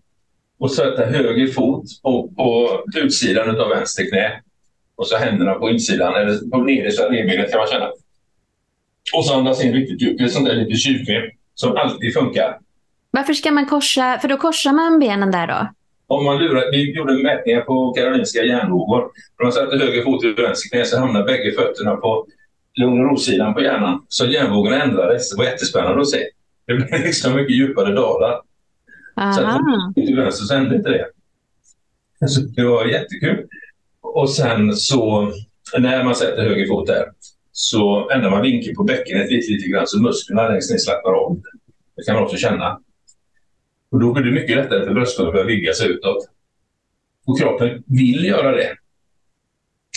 [0.59, 4.40] och sätta höger fot på, på utsidan av vänster knä
[4.97, 7.90] och så händerna på insidan, eller på nedersta revbenet kan man känna.
[9.16, 10.18] Och så andas in riktigt djupt.
[10.18, 11.24] Det är sånt där lite tjuvknep
[11.55, 12.59] som alltid funkar.
[13.11, 14.18] Varför ska man korsa?
[14.18, 15.68] För då korsar man benen där då?
[16.07, 19.03] Om man lurar, vi gjorde mätningar på Karolinska järnvågor.
[19.03, 19.11] Om
[19.42, 22.26] man sätter höger fot i vänster knä så hamnar bägge fötterna på
[22.74, 24.07] lugn och ro-sidan på hjärnan.
[24.09, 25.30] Så järnvågorna ändrades.
[25.30, 26.24] Det var jättespännande att se.
[26.66, 28.40] Det blev liksom mycket djupare dalar.
[29.16, 29.32] Aha.
[29.32, 31.07] Så att till vänster så hände inte det.
[32.28, 33.46] Så det var jättekul.
[34.00, 35.32] Och sen så
[35.78, 37.05] när man sätter höger fot där
[37.53, 41.40] så ändrar man vinkeln på bäckenet lite, lite grann så musklerna längst ner slappnar av.
[41.96, 42.80] Det kan man också känna.
[43.93, 46.28] Och då blir det mycket lättare för bröstkorgen att börja vidga sig utåt.
[47.26, 48.76] Och kroppen vill göra det.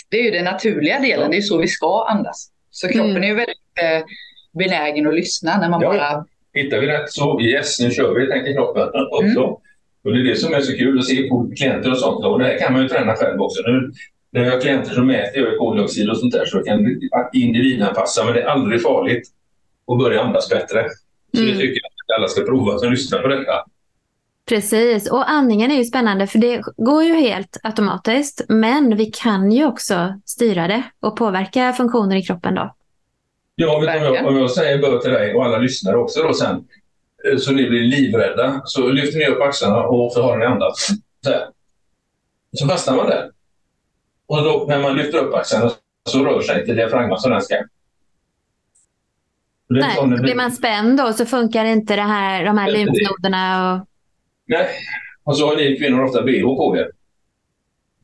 [0.08, 1.28] Det är ju den naturliga delen, ja.
[1.28, 2.50] det är så vi ska andas.
[2.70, 3.22] Så kroppen mm.
[3.22, 4.04] är ju väldigt eh,
[4.58, 5.88] benägen att lyssna när man ja.
[5.88, 6.26] bara...
[6.52, 9.40] Hittar vi rätt så yes, nu kör vi, tänker kroppen också.
[9.40, 9.54] Mm.
[10.04, 12.24] Och det är det som är så kul att se på klienter och sånt.
[12.24, 13.62] Och det här kan man ju träna själv också.
[13.66, 13.92] Nu,
[14.30, 17.00] när jag har klienter som mäter koldioxid och sånt där så kan
[17.32, 19.28] individanpassa, men det är aldrig farligt
[19.92, 20.86] att börja andas bättre.
[21.34, 21.52] Så mm.
[21.52, 23.64] det tycker jag att alla ska prova som lyssnar på detta.
[24.48, 28.44] Precis, och andningen är ju spännande för det går ju helt automatiskt.
[28.48, 32.74] Men vi kan ju också styra det och påverka funktioner i kroppen då.
[33.54, 36.64] Ja, om jag, om jag säger bör till dig och alla lyssnare också då sen,
[37.30, 40.86] eh, så ni blir livrädda, så lyfter ni upp axlarna och så har ni andats.
[41.24, 41.48] Så, här.
[42.52, 43.30] så fastnar man där.
[44.26, 45.70] Och då, när man lyfter upp axlarna
[46.08, 47.56] så rör sig inte diafragman som den ska.
[49.68, 53.88] Nej, blir man spänd då så funkar inte det här, de här lymfnoderna och
[54.46, 54.68] Nej,
[55.24, 56.90] Och så har ni kvinnor ofta bh på er.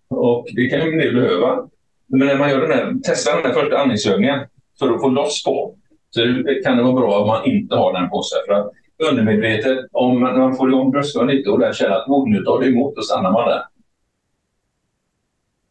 [0.08, 1.68] Och det kan ju del behöva.
[2.06, 4.40] Men när man gör den här, testar den här första andningsövningen
[4.78, 5.74] för att få loss på,
[6.10, 6.20] så
[6.64, 8.38] kan det vara bra om man inte har den på sig.
[8.46, 8.72] För att
[9.10, 12.66] undermedvetet, om man, får igång bröstkorgen lite och där känner att oh, nu tar det
[12.66, 13.62] emot, då stannar man där.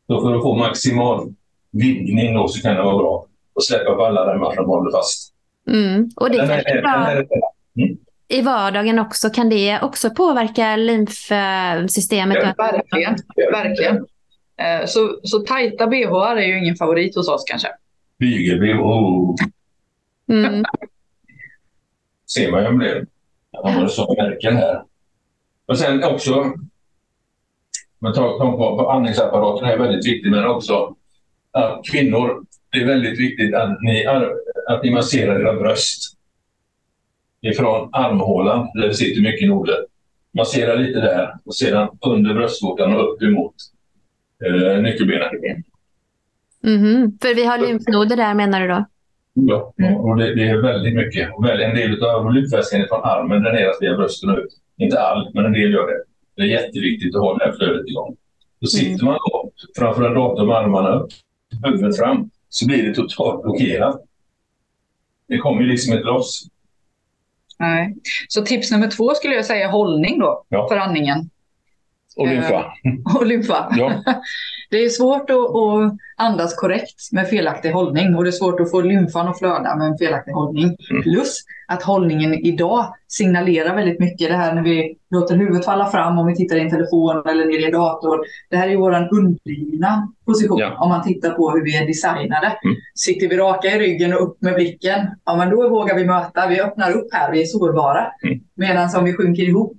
[0.08, 1.34] Så för att få maximal
[1.72, 5.34] vidgning då, så kan det vara bra att släppa på alla remmar som håller fast.
[5.68, 6.10] Mm.
[6.16, 7.24] Och det är, är bra.
[7.78, 7.98] Mm.
[8.32, 12.38] I vardagen också, kan det också påverka lymfsystemet?
[12.42, 13.16] Ja, verkligen.
[13.52, 13.96] verkligen.
[14.58, 17.68] Eh, så, så tajta bh är ju ingen favorit hos oss kanske.
[18.20, 19.36] Bygel-bh.
[20.30, 20.66] Mm.
[22.34, 23.06] Ser man ju om det.
[23.52, 24.84] Jag har så märken här.
[25.66, 26.54] Och sen också,
[28.00, 30.96] man tar på, på andningsapparaten är väldigt viktigt, men också
[31.52, 34.06] att kvinnor, det är väldigt viktigt att ni,
[34.68, 36.18] att ni masserar era bröst
[37.42, 39.86] ifrån armhålan där det sitter mycket noder.
[40.38, 43.56] Massera lite där och sedan under bröstvårtan och upp emot
[44.46, 45.30] eh, nyckelbenen.
[46.64, 47.22] Mm -hmm.
[47.22, 48.86] För vi har lymfnoder där menar du då?
[49.34, 51.30] Ja, och det, det, är väldigt mycket.
[51.36, 54.58] Och en del av lymfväskan från armen dräneras via brösten ut.
[54.78, 56.04] Inte all, men en del gör det.
[56.36, 58.16] Det är jätteviktigt att ha det här flödet igång.
[58.60, 59.06] Då sitter mm.
[59.06, 61.10] man då framför en dator med armarna upp,
[61.66, 64.02] huvudet fram, så blir det totalt blockerat.
[65.28, 66.48] Det kommer ju liksom inte loss.
[67.62, 67.96] Nej.
[68.28, 70.68] Så tips nummer två skulle jag säga hållning då, ja.
[70.70, 71.30] för andningen.
[72.18, 72.56] Och lymfa.
[72.56, 73.74] Eh, och lymfa.
[73.78, 74.04] Ja.
[74.70, 78.82] Det är svårt att, andas korrekt med felaktig hållning och det är svårt att få
[78.82, 80.78] lymfan att flöda med en felaktig hållning.
[80.92, 81.04] Mm.
[81.04, 84.30] Plus att hållningen idag signalerar väldigt mycket.
[84.30, 87.46] Det här när vi låter huvudet falla fram om vi tittar i en telefon eller
[87.46, 88.20] ner i en dator.
[88.50, 90.78] Det här är vår undergivna position ja.
[90.80, 92.58] om man tittar på hur vi är designade.
[92.64, 92.76] Mm.
[92.96, 96.48] Sitter vi raka i ryggen och upp med blicken, ja men då vågar vi möta.
[96.48, 98.12] Vi öppnar upp här, vi är sårbara.
[98.24, 98.40] Mm.
[98.56, 99.78] Medan om vi sjunker ihop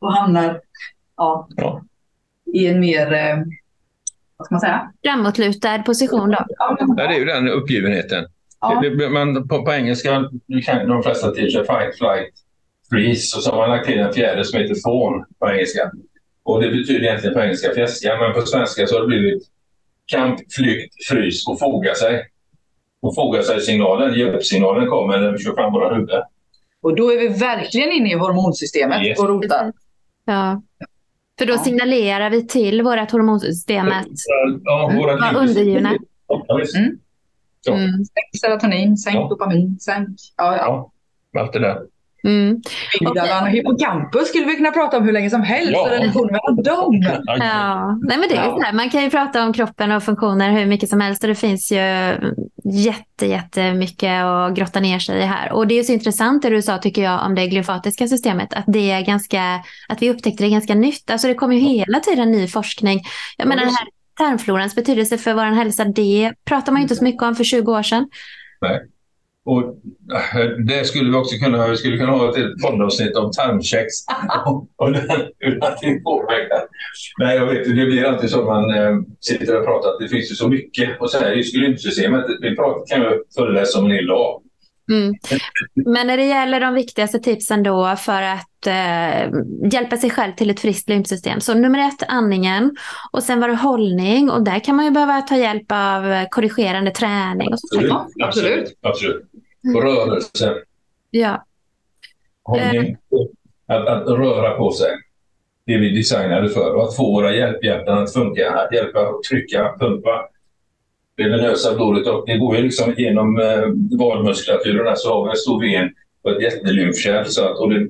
[0.00, 0.60] och hamnar
[1.16, 1.82] ja, ja.
[2.54, 3.36] i en mer eh,
[4.36, 4.92] vad ska man säga?
[5.02, 6.46] Framåtlutad position då?
[6.48, 8.24] Ja, det är ju den uppgivenheten.
[8.60, 8.82] Ja.
[9.10, 10.24] Man, på, på engelska,
[10.64, 12.34] kan de flesta till sig fight, flight,
[12.90, 15.90] freeze och så har man lagt till en fjärde som heter fawn på engelska.
[16.42, 19.42] Och det betyder egentligen på engelska fjäska, men på svenska så har det blivit
[20.06, 22.28] kamp, flykt, frys och foga sig.
[23.02, 26.22] Och foga sig-signalen, ge upp-signalen kommer när vi kör fram våra huvuden.
[26.80, 29.18] Och då är vi verkligen inne i hormonsystemet yes.
[29.18, 29.72] och rotar.
[30.24, 30.62] Ja.
[31.42, 34.06] För då signalerar vi till vårt hormonsystem att
[34.64, 35.88] ja, våra vara undergivna.
[35.88, 36.90] Mm.
[37.68, 38.04] Mm.
[38.04, 39.28] Sänk serotonin, sänk ja.
[39.28, 40.08] dopamin, sänk...
[40.36, 40.92] Ja, ja.
[41.32, 41.78] ja, allt det där.
[42.24, 42.62] Mm.
[43.00, 45.72] Amygdalan och hippocampus skulle vi kunna prata om hur länge som helst.
[45.72, 45.88] Ja.
[45.90, 47.02] Relationen mellan dem.
[47.26, 47.98] Ja.
[48.02, 48.72] Nej, men det är så här.
[48.72, 51.22] Man kan ju prata om kroppen och funktioner hur mycket som helst.
[51.22, 51.78] Och det finns ju
[52.64, 55.52] jätte, jättemycket att grotta ner sig i här.
[55.52, 58.54] Och det är så intressant det du sa tycker jag om det glymfatiska systemet.
[58.54, 61.10] Att, det är ganska, att vi upptäckte det ganska nytt.
[61.10, 63.00] Alltså det kommer ju hela tiden ny forskning.
[63.36, 65.84] Jag menar den här tarmflorans betydelse för vår hälsa.
[65.84, 68.08] Det pratar man ju inte så mycket om för 20 år sedan.
[68.60, 68.80] Nej.
[69.44, 69.62] Och
[70.14, 73.92] eh, det skulle vi också kunna, vi skulle kunna ha ett poddavsnitt om tarmkex
[74.76, 76.62] och den, hur den påverkar.
[77.18, 80.30] Nej, jag vet, det blir alltid så man äh, sitter och pratar att det finns
[80.30, 82.24] ju så mycket och så här just lymfsystemet.
[82.40, 84.42] Vi pratar, kan ju föreläsa om en hel dag.
[84.90, 85.14] Mm.
[85.74, 89.30] Men när det gäller de viktigaste tipsen då för att eh,
[89.72, 91.40] hjälpa sig själv till ett friskt lymfsystem.
[91.40, 92.76] Så nummer ett, andningen.
[93.12, 94.30] Och sen var det hållning.
[94.30, 97.48] Och där kan man ju behöva ta hjälp av korrigerande träning.
[97.48, 97.92] Och absolut,
[98.24, 99.22] absolut, absolut.
[99.76, 100.54] Och rörelse.
[101.10, 101.44] Ja.
[102.44, 102.90] Hållning.
[102.90, 103.76] Eh.
[103.76, 104.90] Att, att, röra på sig.
[105.66, 106.74] Det vi designade för.
[106.74, 108.50] Och att få våra hjälphjärtan att funka.
[108.50, 110.28] Att hjälpa att trycka, pumpa
[111.16, 115.36] det venösa blodet och det går ju liksom genom eh, vadmuskulaturen så har vi en
[115.36, 115.90] stor ven
[116.22, 117.24] och ett jättelymfkärl.
[117.24, 117.88] Så att, och det,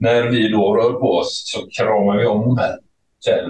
[0.00, 2.76] när vi då rör på oss så kramar vi om här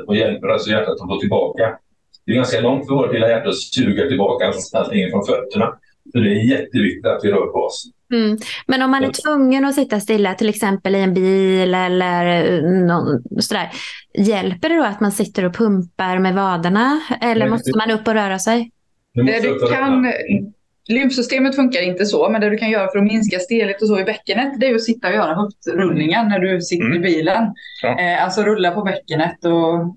[0.06, 1.78] och hjälper alltså hjärtat att gå tillbaka.
[2.26, 5.66] Det är ganska långt för vårt lilla hjärta att suga tillbaka allting från fötterna.
[6.12, 7.84] Så det är jätteviktigt att vi rör på oss.
[8.12, 8.38] Mm.
[8.66, 12.62] Men om man är tvungen att sitta stilla, till exempel i en bil eller eh,
[12.62, 13.70] någon, sådär,
[14.18, 18.14] hjälper det då att man sitter och pumpar med vaderna eller måste man upp och
[18.14, 18.70] röra sig?
[19.14, 20.12] Det du kan,
[20.88, 24.00] lymfsystemet funkar inte så, men det du kan göra för att minska stelhet och så
[24.00, 26.96] i bäckenet, det är att sitta och göra höftrullningen när du sitter mm.
[26.96, 27.54] i bilen.
[27.82, 28.00] Ja.
[28.00, 29.96] Eh, alltså rulla på bäckenet och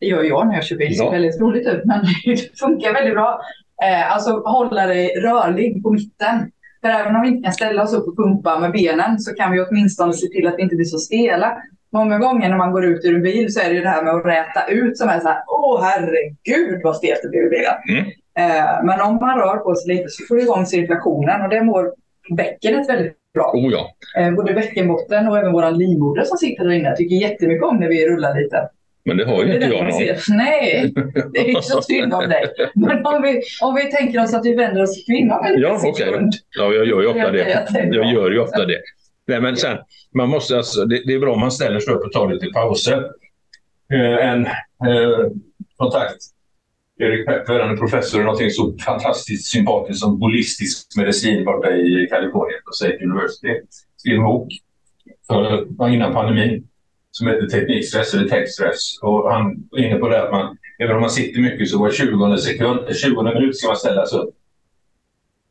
[0.00, 0.88] det gör jag när jag kör bil.
[0.88, 3.40] Det ser väldigt roligt ut, men det funkar väldigt bra.
[3.82, 6.50] Eh, alltså hålla dig rörlig på mitten.
[6.80, 9.52] För även om vi inte kan ställa oss upp och pumpa med benen så kan
[9.52, 11.56] vi åtminstone se till att vi inte blir så stela.
[11.92, 14.02] Många gånger när man går ut ur en bil så är det ju det här
[14.02, 17.50] med att räta ut som är så här, åh herregud vad stelt det blir i
[17.50, 17.74] bilen.
[17.88, 18.10] Mm.
[18.38, 21.62] Eh, men om man rör på sig lite så får du igång cirkulationen och det
[21.62, 21.92] mår
[22.36, 23.52] bäckenet väldigt bra.
[23.54, 23.90] Oh ja.
[24.20, 27.88] Eh, både bäckenbotten och även våra livmoder som sitter där inne tycker jättemycket om när
[27.88, 28.68] vi rullar lite.
[29.04, 30.36] Men det har ju inte jag någon.
[30.36, 30.94] Nej,
[31.32, 32.44] det är så synd om dig.
[32.74, 35.78] Men om vi, om vi tänker oss att vi vänder oss till kvinnan en Ja,
[35.78, 36.32] sekund.
[36.58, 37.64] Ja, jag gör ju ofta det.
[37.72, 38.80] Jag gör ju ofta det.
[39.26, 39.78] Nej, men sen,
[40.14, 42.46] man måste alltså, det, det är bra om man ställer sig upp och tar lite
[42.46, 43.10] pauser.
[43.92, 45.30] Eh, en eh,
[45.76, 46.16] kontakt.
[46.98, 52.06] Erik Pepper, han är professor i någonting så fantastiskt sympatiskt som holistisk medicin borta i
[52.10, 53.48] Kalifornien på State University.
[53.96, 54.48] Skrev en bok
[55.26, 56.68] för, innan pandemin
[57.10, 58.98] som heter Teknikstress eller Techstress.
[59.02, 61.90] Och han var inne på det att man, även om man sitter mycket så var
[61.90, 64.34] 20 sekund, 20 minut ska man ställa sig upp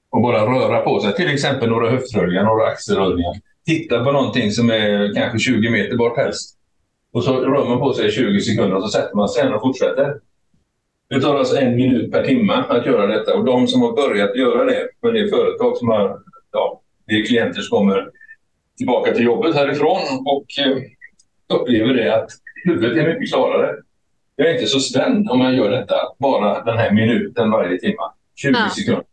[0.10, 1.16] och bara röra på sig.
[1.16, 3.34] Till exempel några höftrullningar, några axelrullningar.
[3.66, 6.58] Titta på någonting som är kanske 20 meter bort helst.
[7.12, 9.54] Och så rör man på sig i 20 sekunder och så sätter man sig igen
[9.54, 10.16] och fortsätter.
[11.10, 13.36] Det tar alltså en minut per timme att göra detta.
[13.36, 16.20] Och de som har börjat göra det, men det är företag som har,
[16.52, 18.10] ja, det är klienter som kommer
[18.78, 20.78] tillbaka till jobbet härifrån och eh,
[21.60, 22.30] upplever det att
[22.66, 23.76] huvudet är mycket klarare.
[24.36, 27.96] Jag är inte så spänd om jag gör detta bara den här minuten varje timme.
[28.36, 28.70] 20 Ja.
[28.70, 29.04] sekunder.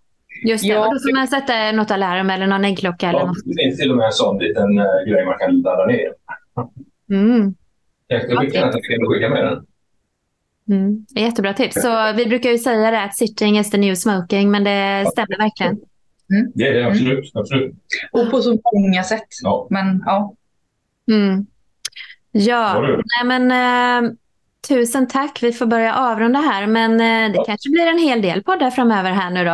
[0.46, 0.86] Just det, Ja.
[0.86, 3.36] och då får man sätta något alarm eller någon äggklocka eller Ja, något.
[3.44, 6.12] det finns till och med en sån liten uh, grej man kan ladda ner.
[7.10, 7.54] Mm.
[8.06, 8.20] Jag.
[8.20, 8.44] Kan
[9.00, 9.66] du skicka med den?
[10.70, 11.06] Mm.
[11.16, 11.82] Jättebra tips.
[11.82, 15.38] Så vi brukar ju säga det att sitting is the new smoking, men det stämmer
[15.38, 15.78] verkligen.
[16.54, 17.30] Det är det absolut.
[17.34, 17.74] absolut.
[18.12, 19.26] Och på så många sätt.
[19.42, 19.66] Ja.
[19.70, 20.34] Men ja,
[21.10, 21.46] Mm.
[22.32, 23.50] Ja, nej men
[24.06, 24.10] eh,
[24.68, 25.38] tusen tack.
[25.42, 27.44] Vi får börja avrunda här, men eh, det Ja.
[27.44, 29.50] kanske blir en hel del poddar framöver här nu då.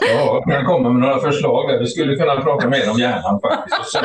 [0.00, 1.78] Ja, jag kommer med några förslag där.
[1.78, 3.96] Vi skulle kunna prata mer om hjärnan faktiskt.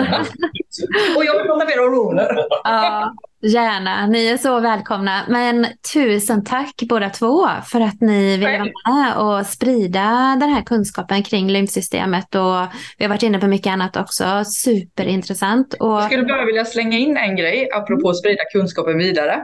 [1.18, 2.28] Och jag vill prata mer om hormoner.
[2.64, 4.08] Ja, gärna.
[4.08, 5.22] Ni är så välkomna.
[5.30, 10.62] Men tusen tack båda två för att ni ville vara med och sprida den här
[10.62, 12.36] kunskapen kring lymfsystemet.
[12.36, 12.56] Och
[12.98, 14.44] vi har varit inne på mycket annat också.
[14.46, 15.74] Superintressant.
[15.74, 19.42] Och, Jag skulle bara vilja slänga in en grej apropå att sprida kunskapen vidare.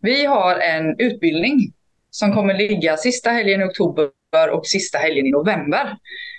[0.00, 1.72] Vi har en utbildning
[2.10, 5.96] som kommer ligga sista helgen i oktober och sista helgen i november.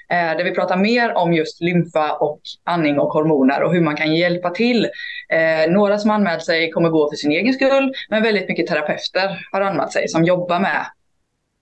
[0.10, 3.96] Eh, där vi pratar mer om just lymfa och andning och hormoner och hur man
[3.96, 4.86] kan hjälpa till.
[5.30, 9.48] Eh, några som anmält sig kommer gå för sin egen skull, men väldigt mycket terapeuter
[9.52, 10.86] har anmält sig som jobbar med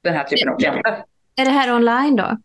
[0.04, 1.04] den här typen av klienter.
[1.36, 2.38] är det här online då?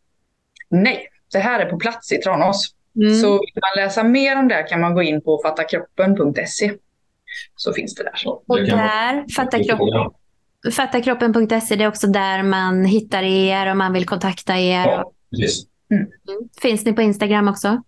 [0.69, 2.73] Nej, det här är på plats i Tranås.
[2.97, 3.15] Mm.
[3.15, 6.73] Så vill man läsa mer om det kan man gå in på fattakroppen.se.
[7.57, 8.23] Så finns det där.
[8.47, 10.13] och där, fatta kroppen.
[10.73, 14.85] Fattakroppen.se, det är också där man hittar er om man vill kontakta er.
[14.87, 15.67] Ja, precis.
[15.91, 16.07] Mm.
[16.63, 17.83] Finns ni på Instagram också?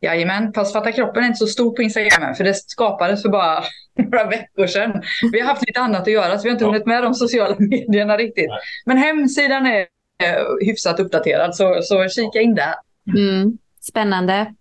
[0.00, 3.28] Jajamän, fast Fatta kroppen är inte så stor på Instagram än, för det skapades för
[3.28, 3.64] bara
[3.98, 5.02] några veckor sedan.
[5.32, 6.70] Vi har haft lite annat att göra så vi har inte Ja.
[6.70, 8.48] hunnit med de sociala medierna riktigt.
[8.48, 8.58] Nej.
[8.86, 9.86] Men hemsidan är eh,
[10.66, 12.74] hyfsat uppdaterad så, så kika in där.
[13.16, 13.58] Mm.
[13.80, 14.54] Spännande.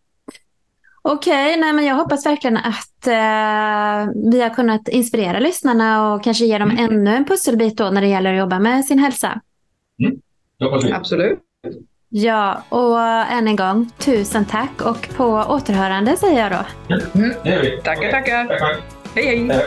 [1.05, 6.45] Okej, nej men jag hoppas verkligen att eh, vi har kunnat inspirera lyssnarna och kanske
[6.45, 9.41] ge dem ännu en pusselbit då när det gäller att jobba med sin hälsa.
[9.97, 10.93] Vi.
[10.93, 11.39] Absolut.
[12.09, 13.01] Ja, och
[13.31, 16.65] än en gång, tusen tack och på återhörande säger jag då.
[17.43, 17.81] Vi.
[17.83, 18.45] Tackar, tackar.
[18.45, 18.77] Tack, tack.
[19.15, 19.63] Hej, hej.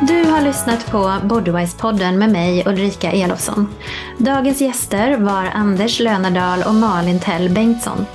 [0.00, 3.74] Du har lyssnat på Bodywise-podden med mig Ulrika Elofsson.
[4.18, 8.06] Dagens gäster var Anders Lönadal och Malin Tell Bengtsson.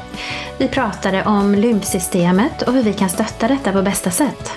[0.58, 4.52] Vi pratade om lymfsystemet och hur vi kan stötta detta på bästa sätt.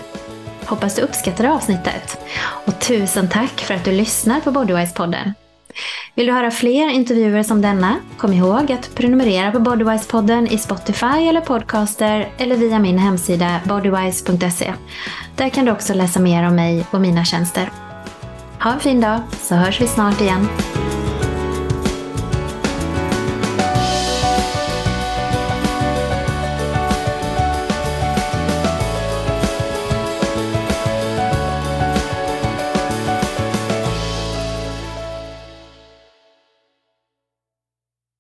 [0.67, 2.19] Hoppas du uppskattade avsnittet.
[2.67, 5.33] Och tusen tack för att du lyssnar på Bodywise-podden.
[6.15, 7.97] Vill du höra fler intervjuer som denna?
[8.17, 14.73] Kom ihåg att prenumerera på Bodywise-podden i Spotify eller Podcaster eller via min hemsida bodywise.se.
[15.37, 17.71] Där kan du också läsa mer om mig och mina tjänster.
[18.61, 20.49] Ha en fin dag så hörs vi snart igen.